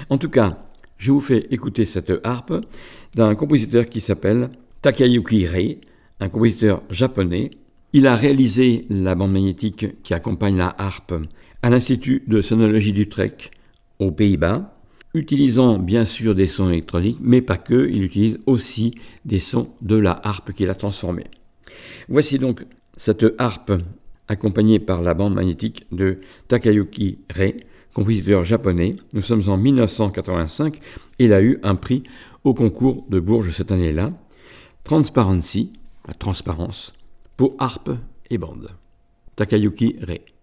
En 0.10 0.17
tout 0.17 0.30
cas, 0.30 0.58
je 0.97 1.12
vous 1.12 1.21
fais 1.21 1.45
écouter 1.51 1.86
cette 1.86 2.12
harpe 2.23 2.65
d'un 3.13 3.36
compositeur 3.36 3.88
qui 3.88 4.01
s'appelle 4.01 4.49
Takayuki 4.82 5.45
Rei, 5.45 5.82
un 6.19 6.30
compositeur 6.30 6.82
japonais 6.89 7.51
il 7.93 8.08
a 8.08 8.15
réalisé 8.15 8.86
la 8.89 9.15
bande 9.15 9.32
magnétique 9.32 10.02
qui 10.04 10.13
accompagne 10.13 10.58
la 10.58 10.76
harpe 10.78 11.13
à 11.62 11.69
l'Institut 11.69 12.24
de 12.28 12.41
sonologie 12.41 12.93
d'Utrecht 12.93 13.52
aux 14.00 14.12
Pays-Bas, 14.12 14.76
utilisant 15.13 15.80
bien 15.80 16.06
sûr 16.06 16.36
des 16.36 16.48
sons 16.48 16.69
électroniques, 16.69 17.19
mais 17.21 17.41
pas 17.41 17.58
que, 17.58 17.88
il 17.89 18.04
utilise 18.04 18.39
aussi 18.45 18.93
des 19.24 19.39
sons 19.39 19.69
de 19.82 19.95
la 19.95 20.19
harpe 20.24 20.52
qu'il 20.52 20.69
a 20.69 20.76
transformée. 20.76 21.24
Voici 22.10 22.38
donc 22.38 22.65
cette 22.98 23.26
harpe 23.38 23.71
accompagnée 24.28 24.80
par 24.80 25.02
la 25.02 25.13
bande 25.13 25.34
magnétique 25.34 25.86
de 25.91 26.19
Takayuki 26.48 27.19
Rei, 27.34 27.65
compositeur 27.93 28.43
japonais. 28.43 28.95
Nous 29.13 29.21
sommes 29.21 29.48
en 29.48 29.58
1985 29.58 30.80
et 31.19 31.26
il 31.26 31.34
a 31.34 31.41
eu 31.41 31.60
un 31.63 31.76
prix 31.76 32.04
au 32.43 32.54
concours 32.54 33.06
de 33.10 33.19
Bourges 33.19 33.52
cette 33.52 33.71
année-là. 33.71 34.12
Transparency, 34.84 35.74
la 36.08 36.13
transparence, 36.13 36.93
pour 37.38 37.56
harpe 37.60 37.91
et 38.30 38.38
bande. 38.38 38.69
Takayuki 39.36 39.98
Rei. 40.02 40.35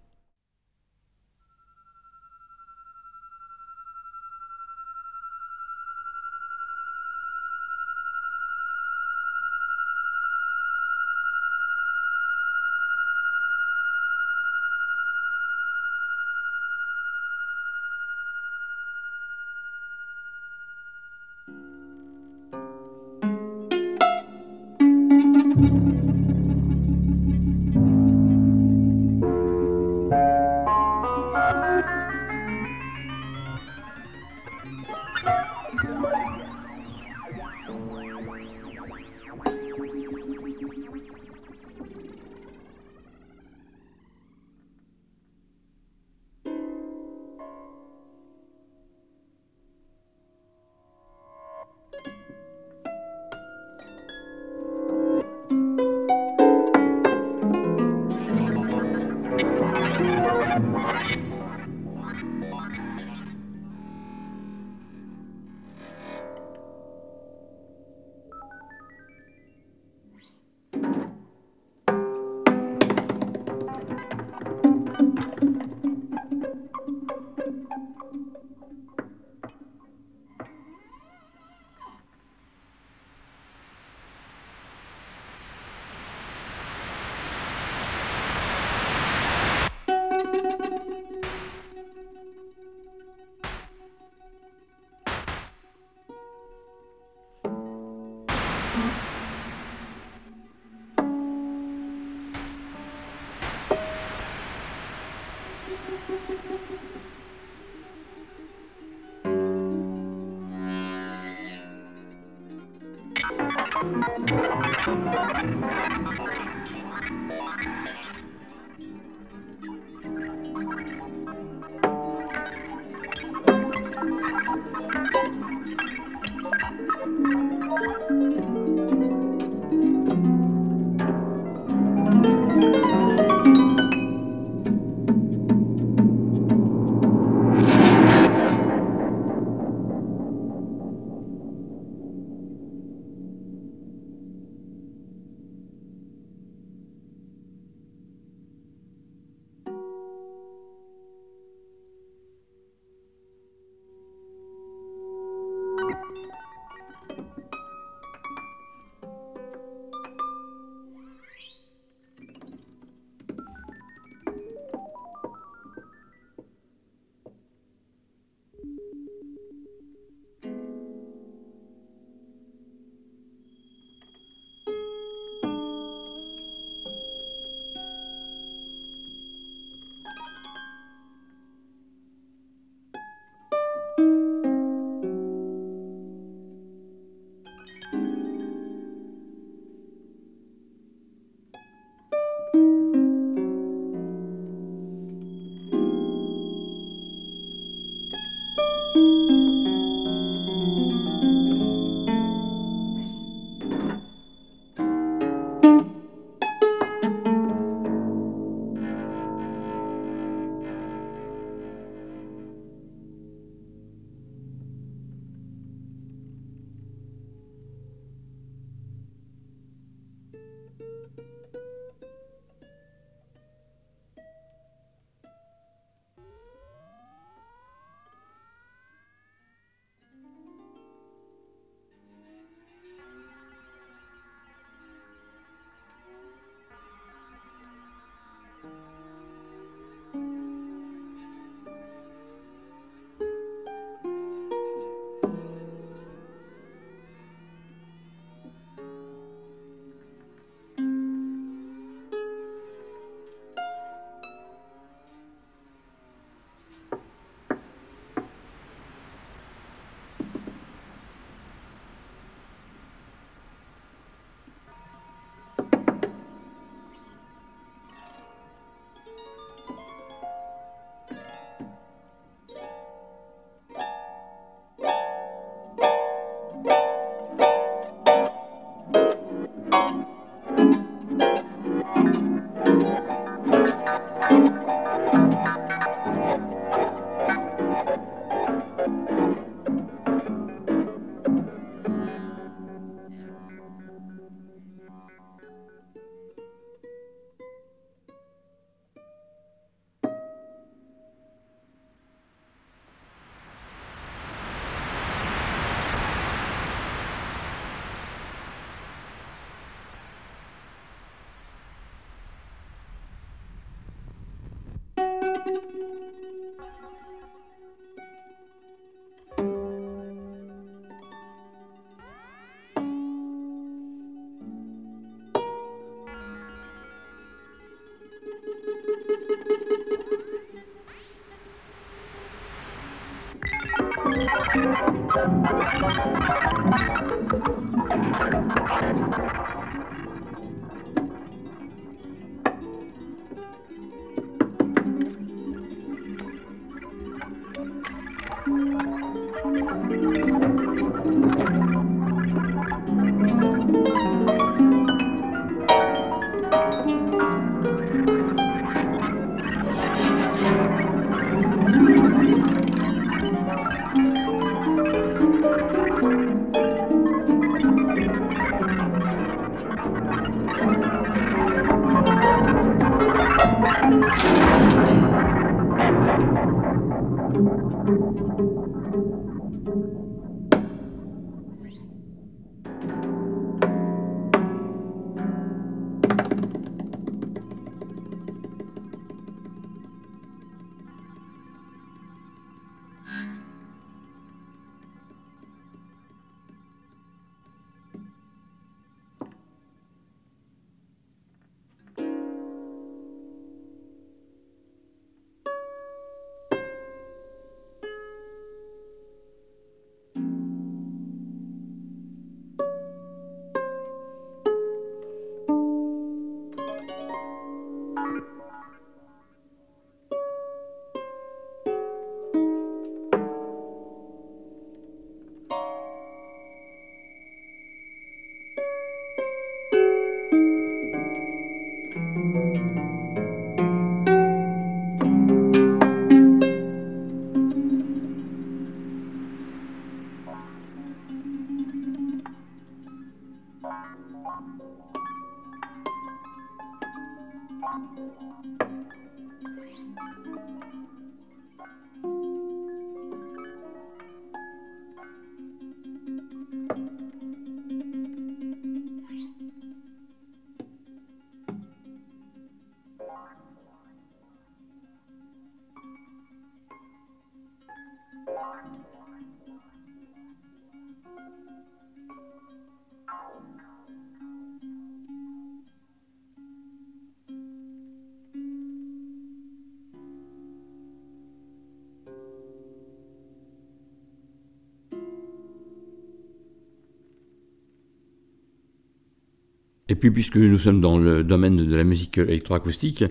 Et 489.92 489.94
puis, 489.94 490.10
puisque 490.10 490.38
nous 490.38 490.56
sommes 490.56 490.80
dans 490.80 490.96
le 490.96 491.22
domaine 491.22 491.68
de 491.68 491.76
la 491.76 491.84
musique 491.84 492.16
électroacoustique, 492.16 493.04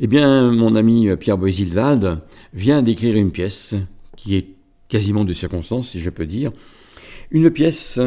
eh 0.00 0.06
bien, 0.06 0.50
mon 0.50 0.76
ami 0.76 1.14
Pierre 1.20 1.36
Boisilvald 1.36 2.22
vient 2.54 2.80
d'écrire 2.80 3.16
une 3.16 3.32
pièce 3.32 3.74
qui 4.16 4.36
est 4.36 4.46
quasiment 4.88 5.26
de 5.26 5.34
circonstance, 5.34 5.90
si 5.90 6.00
je 6.00 6.08
peux 6.08 6.24
dire. 6.24 6.50
Une 7.32 7.50
pièce 7.50 8.00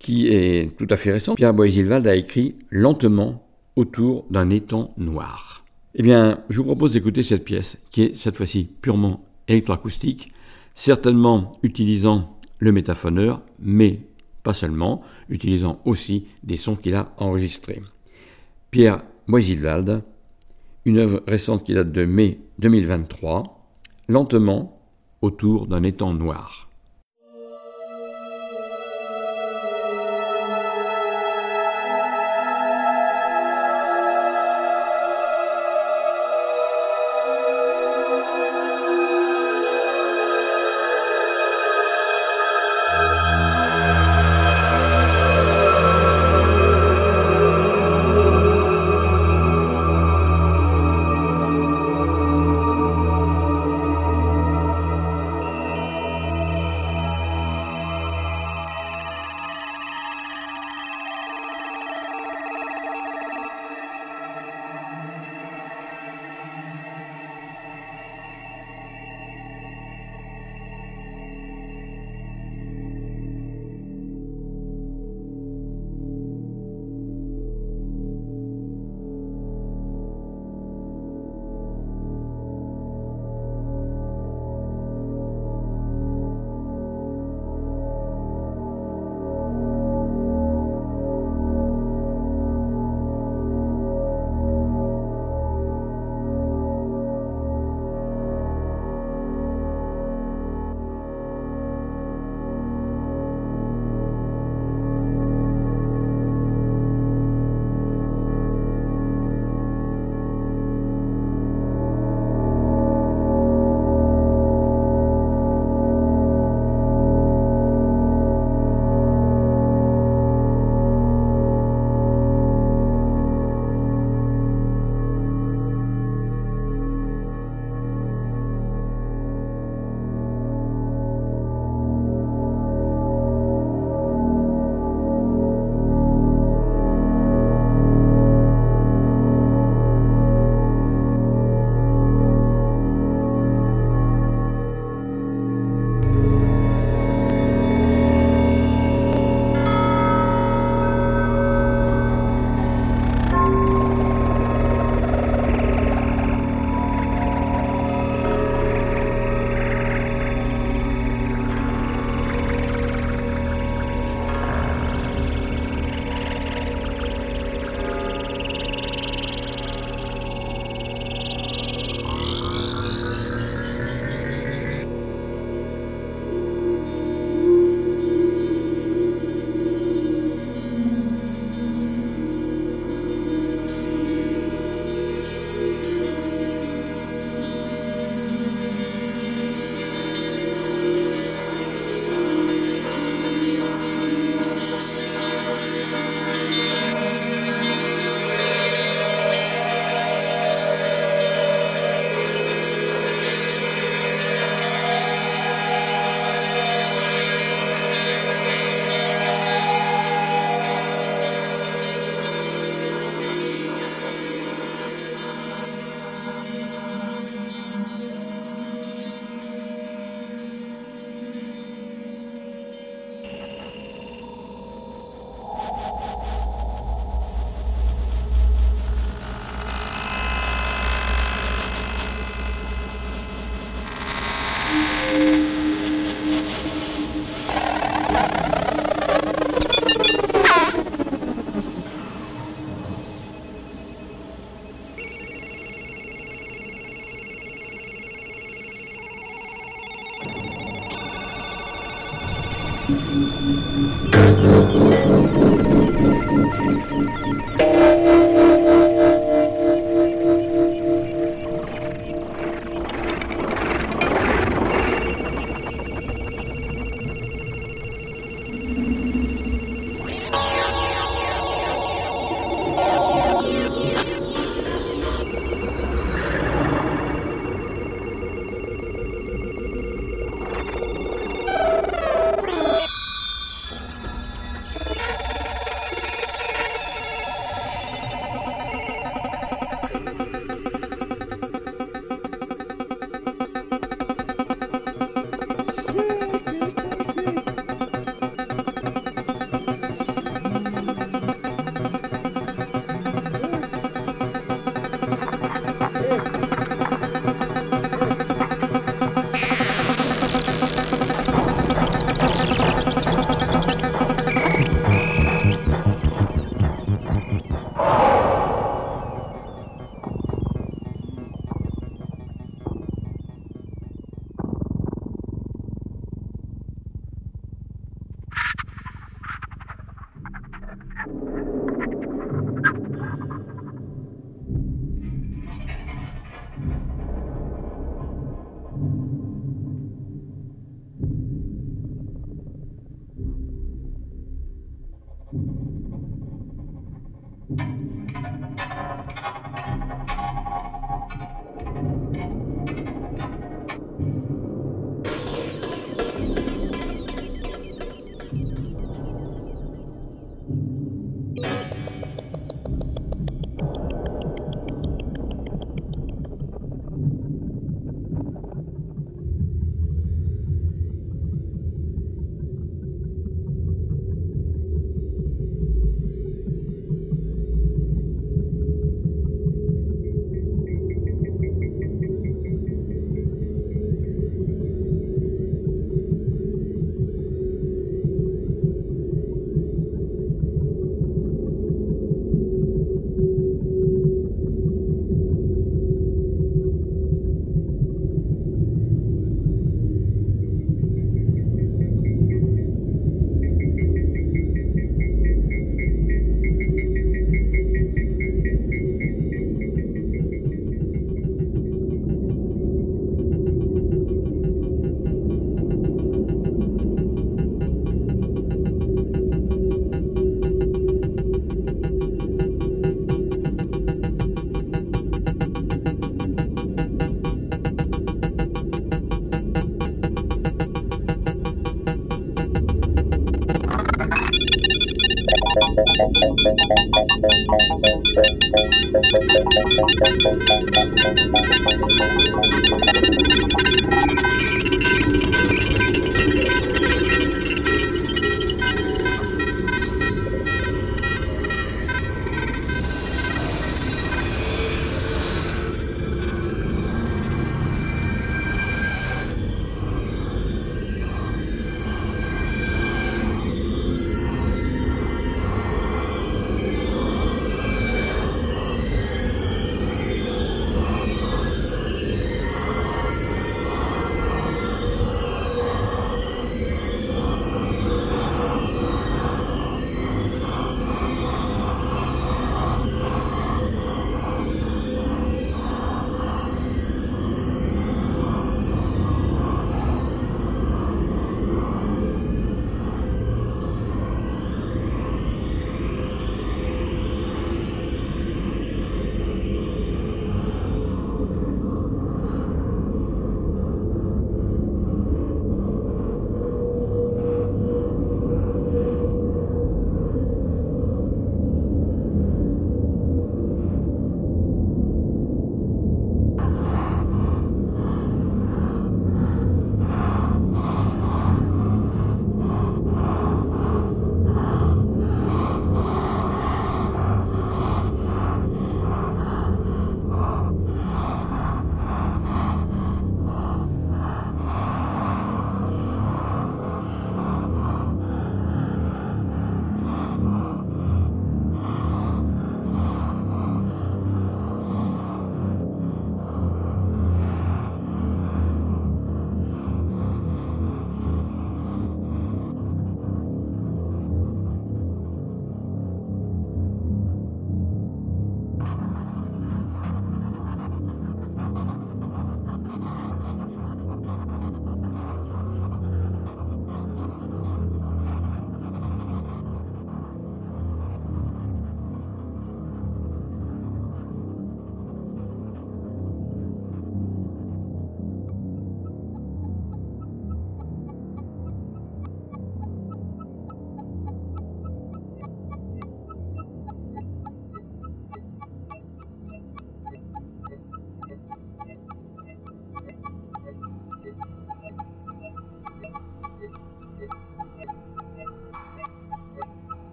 qui 0.00 0.26
est 0.26 0.76
tout 0.78 0.88
à 0.90 0.96
fait 0.96 1.12
récente. 1.12 1.36
Pierre 1.36 1.54
Boisilvald 1.54 2.08
a 2.08 2.16
écrit 2.16 2.56
lentement 2.70 3.46
autour 3.76 4.26
d'un 4.30 4.50
étang 4.50 4.92
noir. 4.98 5.64
Eh 5.94 6.02
bien, 6.02 6.40
je 6.50 6.56
vous 6.56 6.64
propose 6.64 6.94
d'écouter 6.94 7.22
cette 7.22 7.44
pièce, 7.44 7.78
qui 7.92 8.02
est 8.02 8.16
cette 8.16 8.34
fois-ci 8.34 8.68
purement 8.82 9.24
électroacoustique, 9.46 10.32
certainement 10.74 11.50
utilisant 11.62 12.36
le 12.58 12.72
métaphoneur, 12.72 13.42
mais 13.60 14.00
pas 14.42 14.54
seulement, 14.54 15.02
utilisant 15.28 15.80
aussi 15.84 16.26
des 16.42 16.56
sons 16.56 16.76
qu'il 16.76 16.94
a 16.94 17.12
enregistrés. 17.18 17.82
Pierre 18.70 19.02
Moisilwald, 19.26 20.02
une 20.84 20.98
œuvre 20.98 21.22
récente 21.26 21.64
qui 21.64 21.74
date 21.74 21.92
de 21.92 22.04
mai 22.04 22.40
2023, 22.58 23.66
lentement 24.08 24.80
autour 25.20 25.66
d'un 25.66 25.82
étang 25.82 26.14
noir. 26.14 26.69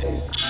Folks. 0.00 0.49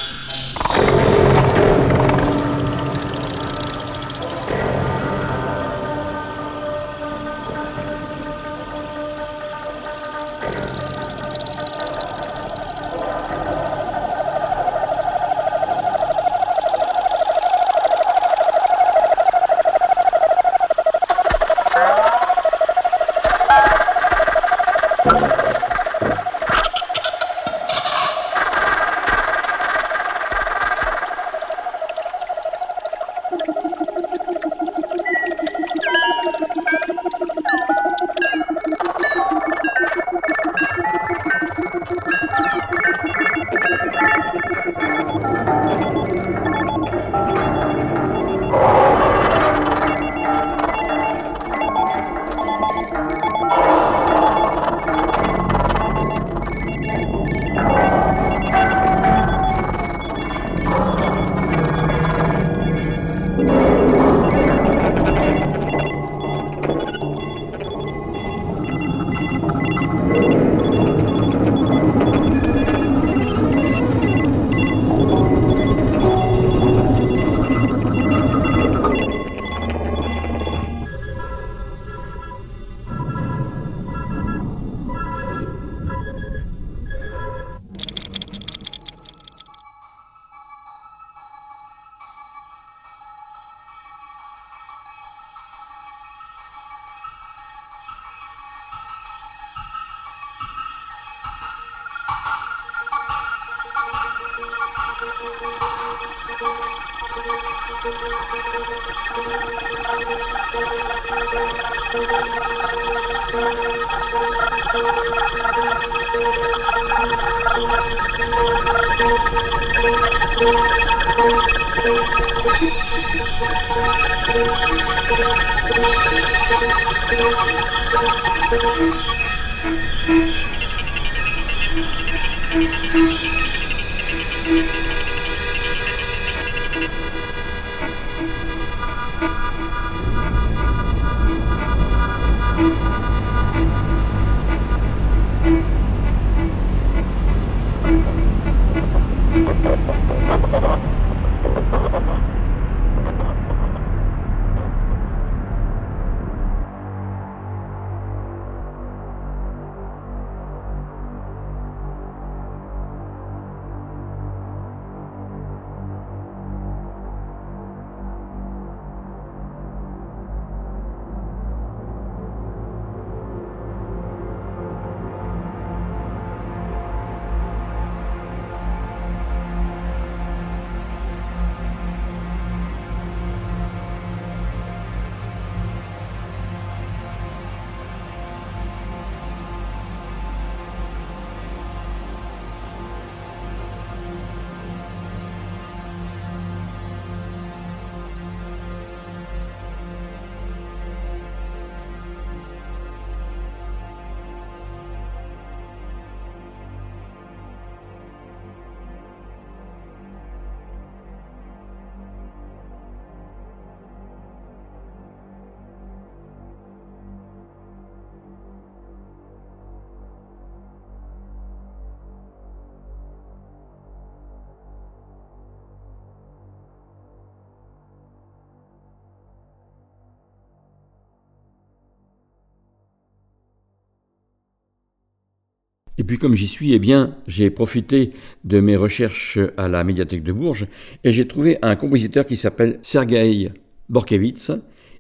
Et 236.01 236.03
puis 236.03 236.17
comme 236.17 236.35
j'y 236.35 236.49
suis, 236.49 236.73
eh 236.73 236.79
bien, 236.79 237.15
j'ai 237.27 237.51
profité 237.51 238.13
de 238.45 238.59
mes 238.61 238.75
recherches 238.75 239.39
à 239.59 239.69
la 239.69 239.85
médiathèque 239.85 240.23
de 240.23 240.33
Bourges 240.33 240.67
et 241.05 241.13
j'ai 241.13 241.29
trouvé 241.29 241.59
un 241.61 241.77
compositeur 241.77 242.25
qui 242.25 242.39
s'appelle 242.39 242.81
Sergei 242.83 243.53
Borkevitz. 243.91 244.51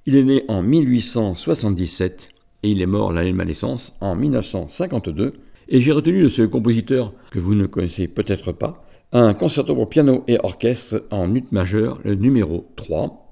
Il 0.04 0.14
est 0.14 0.24
né 0.24 0.44
en 0.48 0.60
1877 0.60 2.28
et 2.64 2.70
il 2.72 2.82
est 2.82 2.86
mort 2.86 3.14
l'année 3.14 3.32
de 3.32 3.36
ma 3.38 3.46
naissance 3.46 3.94
en 4.02 4.14
1952. 4.14 5.32
Et 5.70 5.80
j'ai 5.80 5.92
retenu 5.92 6.22
de 6.22 6.28
ce 6.28 6.42
compositeur 6.42 7.14
que 7.30 7.38
vous 7.38 7.54
ne 7.54 7.64
connaissez 7.64 8.06
peut-être 8.06 8.52
pas 8.52 8.84
un 9.12 9.32
concerto 9.32 9.74
pour 9.74 9.88
piano 9.88 10.22
et 10.28 10.36
orchestre 10.42 11.06
en 11.10 11.34
ut 11.34 11.46
majeur, 11.50 11.98
le 12.04 12.14
numéro 12.14 12.70
3. 12.76 13.29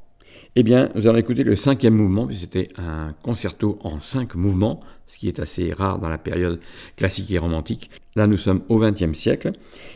Eh 0.57 0.63
bien, 0.63 0.89
nous 0.95 1.07
allons 1.07 1.19
écouter 1.19 1.45
le 1.45 1.57
cinquième 1.57 1.95
mouvement, 1.95 2.29
c'était 2.33 2.71
un 2.77 3.13
concerto 3.23 3.79
en 3.83 4.01
cinq 4.01 4.35
mouvements, 4.35 4.81
ce 5.07 5.19
qui 5.19 5.29
est 5.29 5.39
assez 5.41 5.73
rare 5.73 5.99
dans 5.99 6.09
la 6.09 6.19
période 6.19 6.61
classique 6.97 7.31
et 7.31 7.39
romantique. 7.39 7.91
Là, 8.17 8.27
nous 8.27 8.39
sommes 8.39 8.63
au 8.69 8.79
XXe 8.79 9.17
siècle, 9.17 9.53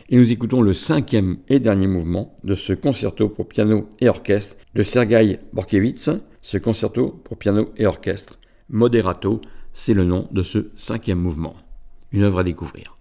et 0.09 0.16
nous 0.16 0.30
écoutons 0.30 0.61
le 0.62 0.72
cinquième 0.72 1.38
et 1.48 1.59
dernier 1.59 1.86
mouvement 1.86 2.36
de 2.44 2.55
ce 2.55 2.74
concerto 2.74 3.28
pour 3.28 3.48
piano 3.48 3.88
et 4.00 4.09
orchestre 4.09 4.57
de 4.74 4.82
Sergei 4.82 5.40
Borkevitz. 5.53 6.11
Ce 6.42 6.59
concerto 6.59 7.20
pour 7.24 7.38
piano 7.38 7.70
et 7.76 7.86
orchestre, 7.86 8.38
Moderato, 8.68 9.40
c'est 9.72 9.94
le 9.94 10.05
nom 10.05 10.28
de 10.32 10.42
ce 10.42 10.70
cinquième 10.76 11.18
mouvement. 11.18 11.57
Une 12.12 12.24
œuvre 12.24 12.40
à 12.40 12.44
découvrir. 12.44 12.96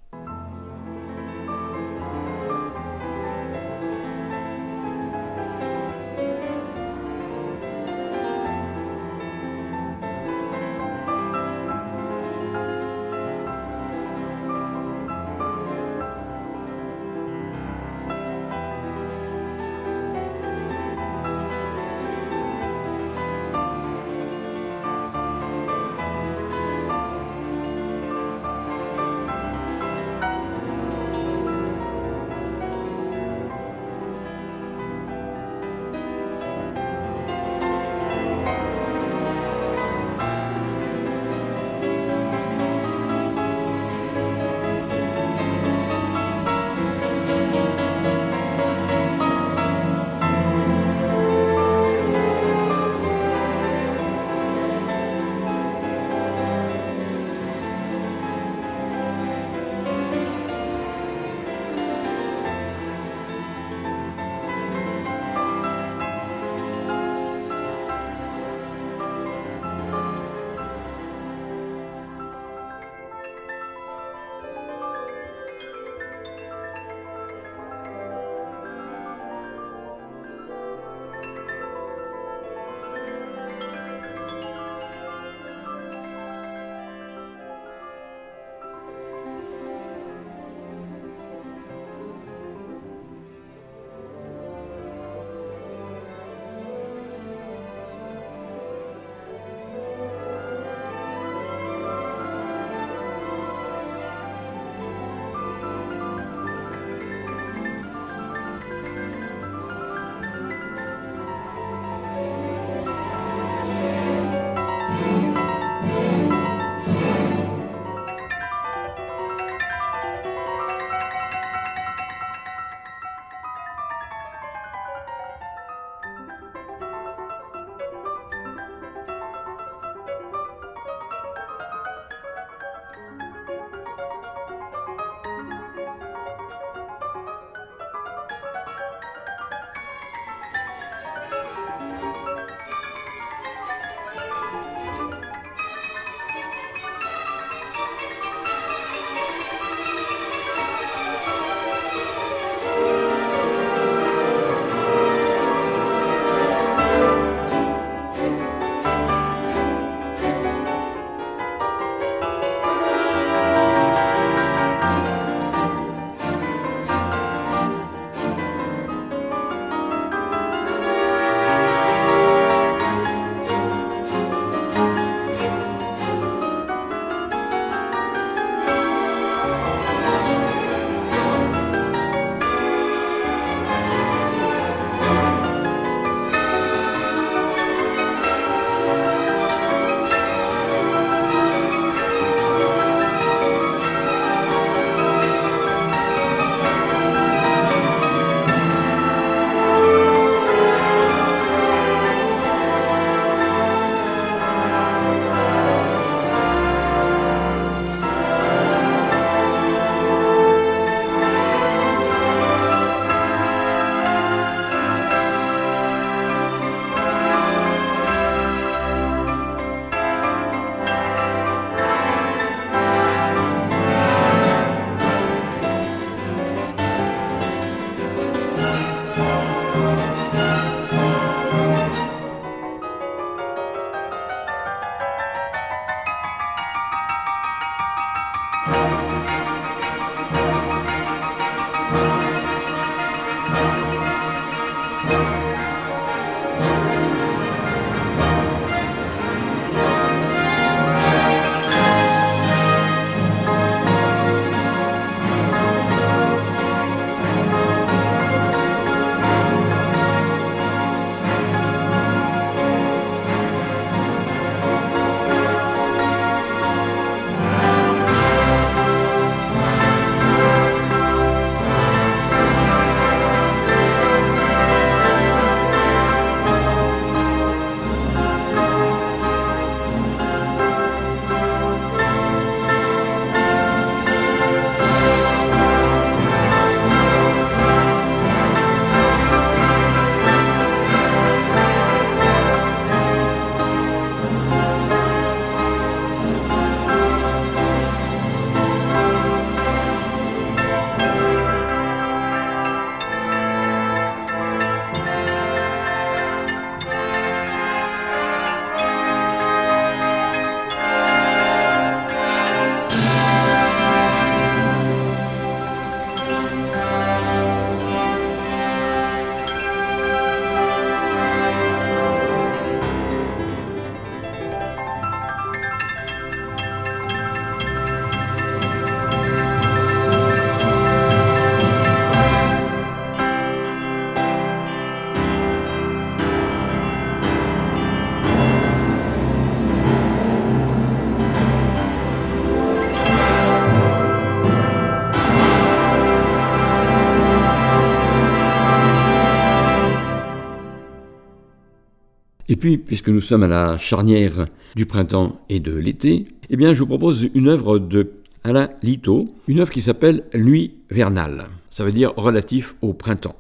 Puis, 352.62 352.78
puisque 352.78 353.10
nous 353.10 353.22
sommes 353.22 353.44
à 353.44 353.48
la 353.48 353.78
charnière 353.80 354.46
du 354.76 354.86
printemps 354.86 355.42
et 355.50 355.60
de 355.60 355.74
l'été, 355.74 356.28
eh 356.52 356.56
bien, 356.56 356.74
je 356.74 356.80
vous 356.80 356.86
propose 356.86 357.28
une 357.34 357.48
œuvre 357.50 357.80
de 357.80 358.12
Alain 358.44 358.70
Lito, 358.84 359.34
une 359.48 359.60
œuvre 359.60 359.72
qui 359.72 359.82
s'appelle 359.82 360.26
Nuit 360.36 360.76
vernale. 360.92 361.48
Ça 361.72 361.84
veut 361.84 361.92
dire 361.92 362.14
relatif 362.16 362.76
au 362.84 362.94
printemps. 362.94 363.36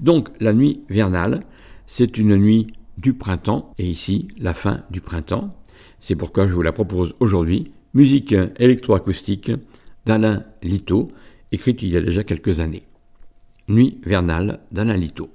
Donc, 0.00 0.28
la 0.38 0.52
nuit 0.52 0.82
vernale, 0.90 1.44
c'est 1.86 2.18
une 2.18 2.36
nuit 2.36 2.66
du 2.98 3.14
printemps, 3.14 3.72
et 3.78 3.88
ici, 3.88 4.28
la 4.38 4.52
fin 4.52 4.82
du 4.90 5.00
printemps. 5.00 5.56
C'est 6.00 6.16
pourquoi 6.16 6.46
je 6.46 6.52
vous 6.52 6.62
la 6.62 6.72
propose 6.72 7.14
aujourd'hui. 7.20 7.72
Musique 7.94 8.34
électroacoustique 8.58 9.50
d'Alain 10.04 10.44
Lito, 10.62 11.10
écrite 11.52 11.82
il 11.82 11.92
y 11.92 11.96
a 11.96 12.02
déjà 12.02 12.22
quelques 12.22 12.60
années. 12.60 12.82
Nuit 13.68 13.98
vernale 14.04 14.60
d'Alain 14.72 14.96
Lito. 14.96 15.30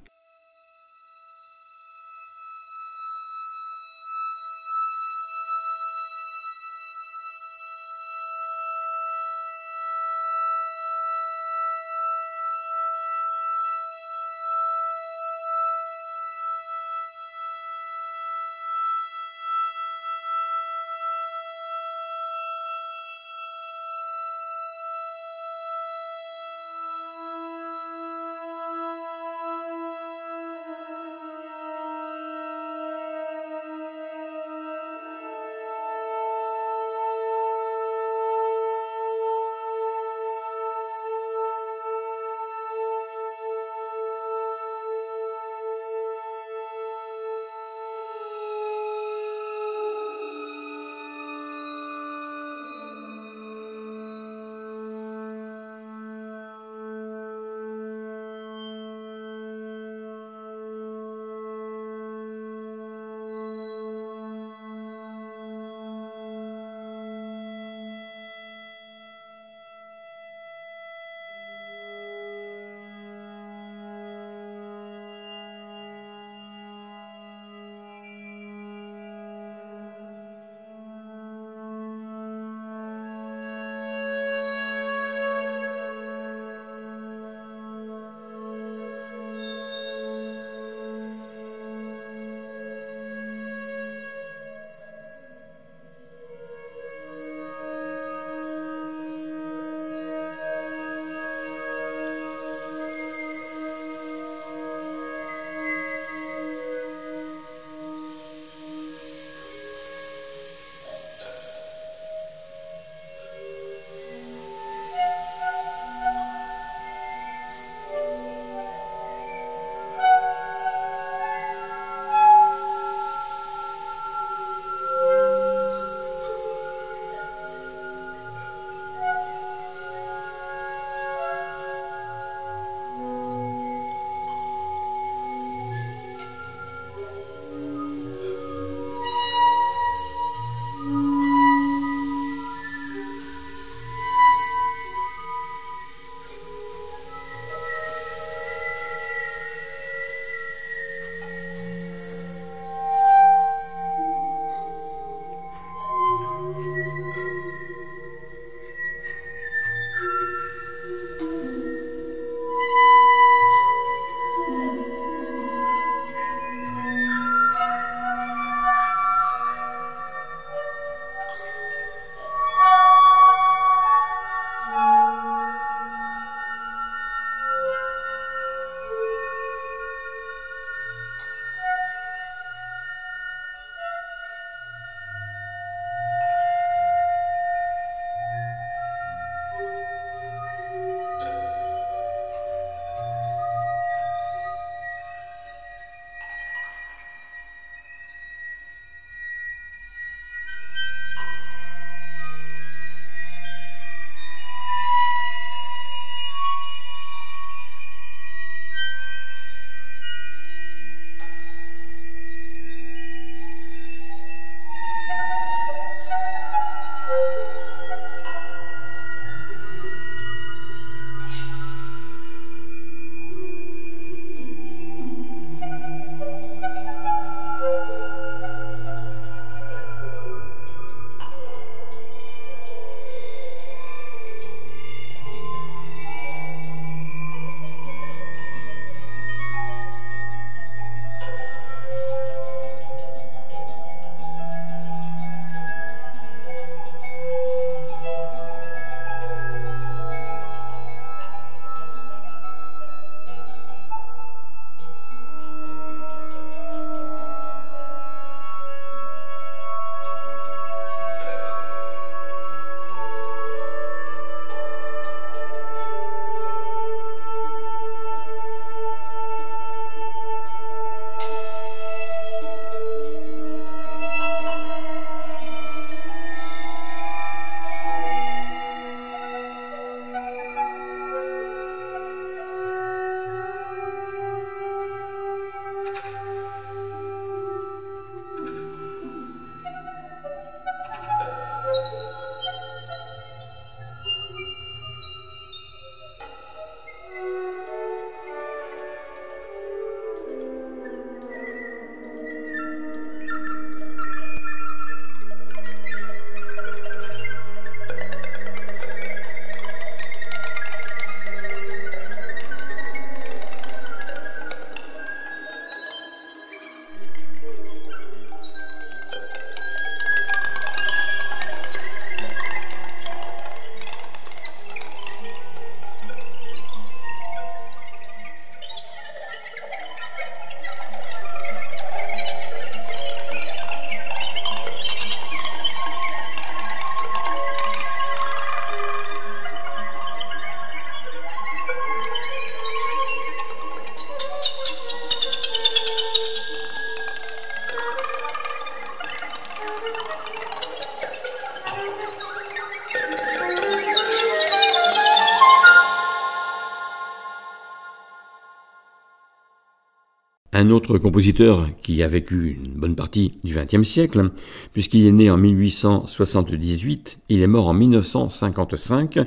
Autre 360.74 360.98
compositeur 360.98 361.70
qui 361.82 362.04
a 362.04 362.08
vécu 362.08 362.60
une 362.64 362.74
bonne 362.74 362.96
partie 362.96 363.34
du 363.44 363.56
XXe 363.56 363.88
siècle, 363.88 364.32
puisqu'il 364.74 365.06
est 365.06 365.12
né 365.12 365.30
en 365.32 365.38
1878, 365.38 367.20
il 367.30 367.42
est 367.42 367.48
mort 367.48 367.68
en 367.68 367.74
1955, 367.74 369.20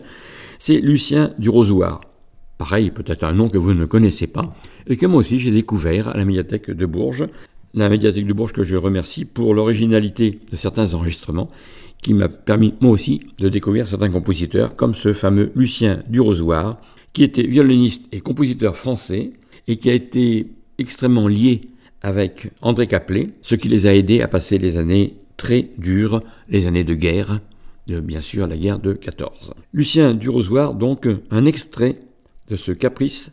c'est 0.59 0.81
Lucien 0.81 1.33
du 1.39 1.49
Rosoir. 1.49 2.03
Pareil, 2.59 2.91
peut-être 2.91 3.25
un 3.25 3.33
nom 3.33 3.49
que 3.49 3.59
vous 3.59 3.75
ne 3.75 3.87
connaissez 3.87 4.27
pas, 4.27 4.55
et 4.87 4.97
que 4.97 5.07
moi 5.07 5.21
aussi 5.21 5.39
j'ai 5.39 5.51
découvert 5.51 6.09
à 6.09 6.17
la 6.17 6.25
médiathèque 6.25 6.71
de 6.71 6.87
Bourges. 6.87 7.27
La 7.75 7.89
médiathèque 7.89 8.27
de 8.27 8.33
Bourges 8.33 8.53
que 8.53 8.65
je 8.65 8.77
remercie 8.77 9.25
pour 9.25 9.55
l'originalité 9.55 10.41
de 10.51 10.57
certains 10.57 10.95
enregistrements, 10.95 11.51
qui 12.03 12.15
m'a 12.15 12.29
permis 12.29 12.75
moi 12.81 12.93
aussi 12.93 13.23
de 13.39 13.49
découvrir 13.49 13.87
certains 13.87 14.11
compositeurs, 14.11 14.77
comme 14.77 14.95
ce 14.95 15.13
fameux 15.13 15.53
Lucien 15.55 16.03
du 16.09 16.21
Rosoir, 16.21 16.79
qui 17.13 17.25
était 17.25 17.47
violoniste 17.47 18.07
et 18.13 18.21
compositeur 18.21 18.77
français, 18.77 19.33
et 19.69 19.77
qui 19.77 19.91
a 19.91 19.95
été 19.95 20.47
extrêmement 20.79 21.29
lié 21.29 21.63
avec 22.03 22.51
André 22.61 22.87
Caplet, 22.87 23.31
ce 23.43 23.55
qui 23.55 23.69
les 23.69 23.87
a 23.87 23.95
aidés 23.95 24.21
à 24.21 24.29
passer 24.29 24.59
les 24.59 24.79
années 24.79 25.15
très 25.37 25.71
dures, 25.79 26.23
les 26.49 26.67
années 26.67 26.85
de 26.85 26.95
guerre, 26.95 27.41
bien 27.87 28.21
sûr 28.21 28.47
la 28.47 28.57
guerre 28.57 28.79
de 28.79 28.93
14. 28.93 29.55
Lucien 29.73 30.15
du 30.15 30.29
Rosoir, 30.29 30.75
donc 30.75 31.09
un 31.31 31.45
extrait 31.45 32.01
de 32.49 32.57
ce 32.57 32.73
caprice 32.73 33.33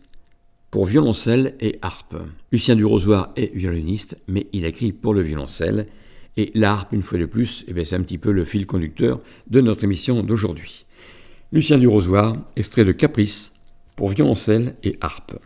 pour 0.72 0.86
violoncelle 0.86 1.56
et 1.60 1.78
harpe. 1.82 2.16
Lucien 2.52 2.76
du 2.76 2.86
Rosoir 2.86 3.32
est 3.36 3.56
violoniste, 3.56 4.18
mais 4.28 4.48
il 4.54 4.66
écrit 4.66 4.91
pour 4.91 5.14
le 5.14 5.22
violoncelle, 5.22 5.88
et 6.36 6.52
l'harpe, 6.56 6.94
une 6.94 7.04
fois 7.04 7.20
de 7.20 7.28
plus, 7.28 7.64
eh 7.68 7.86
c'est 7.86 7.96
un 7.96 8.02
petit 8.02 8.18
peu 8.18 8.32
le 8.32 8.44
fil 8.44 8.66
conducteur 8.66 9.22
de 9.48 9.62
notre 9.62 9.84
émission 9.84 10.24
d'aujourd'hui. 10.24 10.86
Lucien 11.52 11.78
du 11.78 11.88
Rosoir, 11.88 12.36
extrait 12.56 12.86
de 12.86 12.91
Caprice 12.91 13.54
pour 13.96 14.10
violoncelle 14.10 14.76
et 14.84 14.98
harpe. 15.00 15.38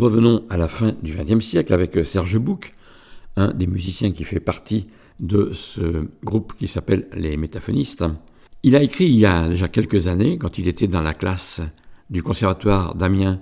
Revenons 0.00 0.44
à 0.48 0.56
la 0.56 0.66
fin 0.66 0.94
du 1.02 1.14
XXe 1.14 1.44
siècle 1.44 1.74
avec 1.74 2.04
Serge 2.04 2.38
Bouc, 2.38 2.72
un 3.36 3.52
des 3.52 3.66
musiciens 3.66 4.12
qui 4.12 4.24
fait 4.24 4.40
partie 4.40 4.86
de 5.20 5.52
ce 5.52 6.08
groupe 6.24 6.54
qui 6.58 6.66
s'appelle 6.66 7.06
les 7.14 7.36
Métaphonistes. 7.36 8.04
Il 8.62 8.74
a 8.76 8.82
écrit 8.82 9.04
il 9.04 9.16
y 9.16 9.26
a 9.26 9.48
déjà 9.48 9.68
quelques 9.68 10.08
années, 10.08 10.38
quand 10.38 10.58
il 10.58 10.68
était 10.68 10.86
dans 10.86 11.02
la 11.02 11.12
classe 11.12 11.60
du 12.08 12.22
conservatoire 12.22 12.94
d'Amiens, 12.94 13.40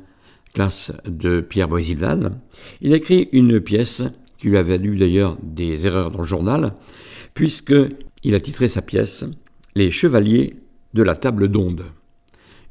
classe 0.52 0.92
de 1.06 1.40
Pierre 1.40 1.68
Boisilval, 1.68 2.40
il 2.80 2.92
a 2.92 2.96
écrit 2.96 3.28
une 3.32 3.60
pièce 3.60 4.02
qui 4.38 4.48
lui 4.48 4.56
avait 4.56 4.78
valu 4.78 4.96
d'ailleurs 4.96 5.36
des 5.42 5.86
erreurs 5.86 6.10
dans 6.10 6.20
le 6.20 6.26
journal, 6.26 6.74
puisqu'il 7.34 8.34
a 8.34 8.40
titré 8.40 8.68
sa 8.68 8.82
pièce 8.82 9.24
Les 9.76 9.90
chevaliers 9.90 10.56
de 10.94 11.02
la 11.02 11.14
table 11.14 11.48
d'onde. 11.48 11.84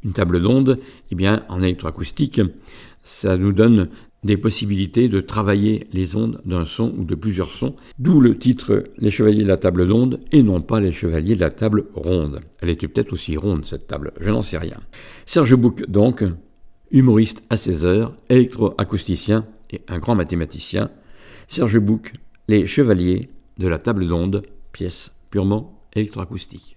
Une 0.04 0.14
table 0.14 0.42
d'onde, 0.42 0.80
eh 1.12 1.16
bien, 1.16 1.44
en 1.50 1.62
électroacoustique, 1.62 2.42
ça 3.08 3.38
nous 3.38 3.54
donne 3.54 3.88
des 4.26 4.36
possibilités 4.36 5.08
de 5.08 5.22
travailler 5.22 5.88
les 5.94 6.18
ondes 6.18 6.42
d'un 6.44 6.66
son 6.66 6.94
ou 6.98 7.06
de 7.06 7.16
plusieurs 7.16 7.54
sons, 7.54 7.78
d'où 8.00 8.20
le 8.20 8.38
titre 8.38 8.84
Les 8.98 9.12
chevaliers 9.12 9.44
de 9.44 9.48
la 9.48 9.56
table 9.56 9.88
d'onde 9.88 10.20
et 10.34 10.44
non 10.44 10.62
pas 10.62 10.82
les 10.82 10.92
chevaliers 10.92 11.36
de 11.36 11.40
la 11.40 11.50
table 11.50 11.86
ronde. 11.94 12.42
Elle 12.60 12.70
était 12.70 12.90
peut-être 12.90 13.14
aussi 13.14 13.38
ronde 13.38 13.66
cette 13.66 13.88
table, 13.88 14.12
je 14.20 14.30
n'en 14.30 14.42
sais 14.42 14.58
rien. 14.58 14.82
Serge 15.26 15.56
Bouc 15.56 15.90
donc, 15.90 16.26
humoriste 16.92 17.44
à 17.50 17.56
16 17.56 17.86
heures, 17.86 18.18
électroacousticien 18.28 19.46
et 19.72 19.82
un 19.88 20.00
grand 20.00 20.16
mathématicien. 20.16 20.92
Serge 21.48 21.80
Bouc, 21.80 22.12
Les 22.50 22.68
chevaliers 22.68 23.30
de 23.58 23.70
la 23.70 23.80
table 23.80 24.06
d'onde, 24.06 24.44
pièce 24.74 25.14
purement 25.30 25.82
électroacoustique. 25.94 26.77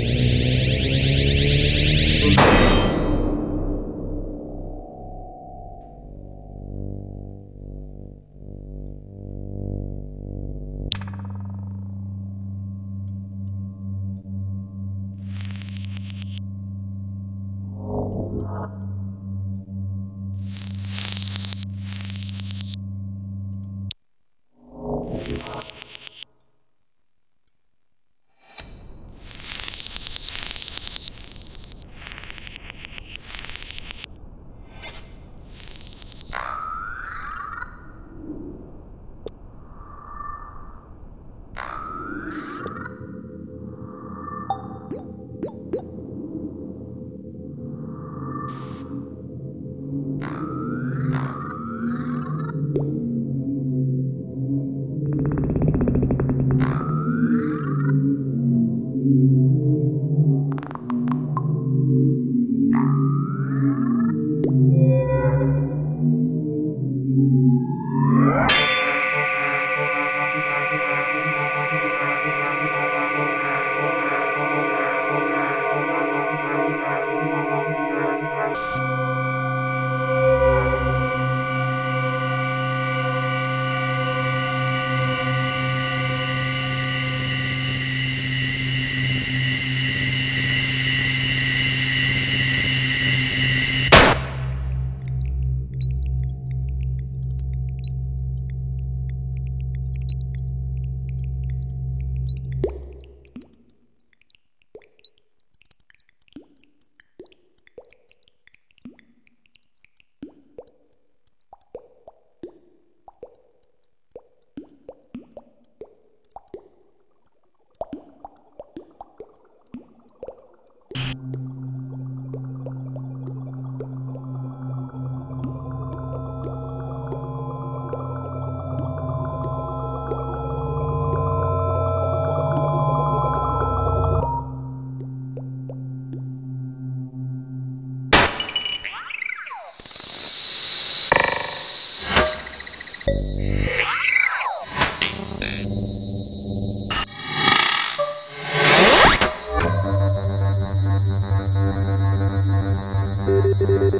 Thank 153.71 153.95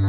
you. 0.00 0.05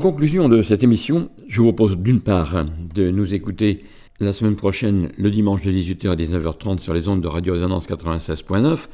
Conclusion 0.00 0.48
de 0.48 0.62
cette 0.62 0.82
émission, 0.82 1.28
je 1.46 1.60
vous 1.60 1.72
propose 1.72 1.98
d'une 1.98 2.20
part 2.20 2.64
de 2.94 3.10
nous 3.10 3.34
écouter 3.34 3.84
la 4.18 4.32
semaine 4.32 4.56
prochaine, 4.56 5.10
le 5.18 5.30
dimanche 5.30 5.62
de 5.62 5.70
18h 5.70 6.08
à 6.08 6.16
19h30 6.16 6.78
sur 6.78 6.94
les 6.94 7.06
ondes 7.08 7.20
de 7.20 7.28
Radio 7.28 7.52
Résonance 7.52 7.86
96.9, 7.86 8.86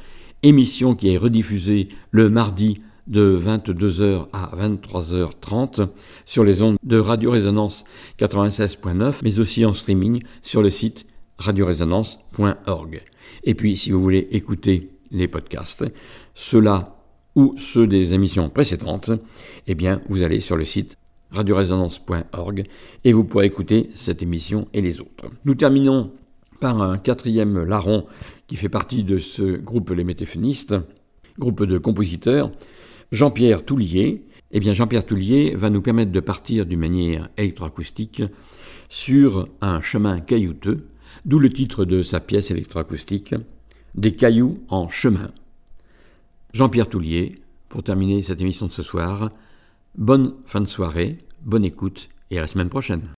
émission 0.43 0.95
qui 0.95 1.13
est 1.13 1.17
rediffusée 1.17 1.87
le 2.11 2.29
mardi 2.29 2.81
de 3.07 3.39
22h 3.41 4.27
à 4.33 4.51
23h30 4.57 5.87
sur 6.25 6.43
les 6.43 6.61
ondes 6.61 6.75
de 6.83 6.99
Radio 6.99 7.31
Résonance 7.31 7.85
96.9, 8.19 9.21
mais 9.23 9.39
aussi 9.39 9.63
en 9.63 9.73
streaming 9.73 10.23
sur 10.41 10.61
le 10.61 10.69
site 10.69 11.05
radioresonance.org. 11.37 13.01
Et 13.45 13.55
puis, 13.55 13.77
si 13.77 13.91
vous 13.91 14.01
voulez 14.01 14.27
écouter 14.31 14.89
les 15.11 15.29
podcasts, 15.29 15.85
cela 16.35 16.96
ou 17.37 17.53
ceux 17.55 17.85
des 17.85 18.15
émissions 18.15 18.49
précédentes, 18.49 19.11
eh 19.67 19.75
bien, 19.75 20.01
vous 20.09 20.23
allez 20.23 20.39
sur 20.39 20.57
le 20.57 20.65
site 20.65 20.97
radioresonance.org 21.31 22.63
et 23.03 23.13
vous 23.13 23.23
pourrez 23.23 23.45
écouter 23.45 23.91
cette 23.93 24.23
émission 24.23 24.67
et 24.73 24.81
les 24.81 24.99
autres. 25.01 25.27
Nous 25.45 25.53
terminons 25.53 26.11
par 26.59 26.81
un 26.81 26.97
quatrième 26.97 27.63
larron 27.63 28.07
qui 28.47 28.55
fait 28.55 28.69
partie 28.69 29.03
de 29.03 29.19
ce 29.19 29.55
groupe 29.57 29.91
Les 29.91 30.03
Météphonistes, 30.03 30.73
groupe 31.37 31.63
de 31.63 31.77
compositeurs, 31.77 32.51
Jean-Pierre 33.11 33.63
Toulier. 33.63 34.25
Eh 34.49 34.59
bien, 34.59 34.73
Jean-Pierre 34.73 35.05
Toulier 35.05 35.53
va 35.55 35.69
nous 35.69 35.81
permettre 35.81 36.11
de 36.11 36.19
partir 36.19 36.65
d'une 36.65 36.79
manière 36.79 37.29
électroacoustique 37.37 38.23
sur 38.89 39.47
un 39.61 39.81
chemin 39.81 40.21
caillouteux, 40.21 40.87
d'où 41.25 41.37
le 41.37 41.51
titre 41.51 41.85
de 41.85 42.01
sa 42.01 42.19
pièce 42.19 42.49
électroacoustique, 42.49 43.35
Des 43.93 44.15
cailloux 44.15 44.57
en 44.69 44.89
chemin. 44.89 45.31
Jean-Pierre 46.57 46.89
Toulier, 46.89 47.35
pour 47.69 47.83
terminer 47.83 48.23
cette 48.23 48.41
émission 48.41 48.65
de 48.65 48.71
ce 48.71 48.81
soir, 48.81 49.29
bonne 49.95 50.33
fin 50.47 50.59
de 50.59 50.65
soirée, 50.65 51.19
bonne 51.43 51.63
écoute 51.63 52.09
et 52.31 52.39
à 52.39 52.41
la 52.41 52.47
semaine 52.47 52.67
prochaine. 52.67 53.09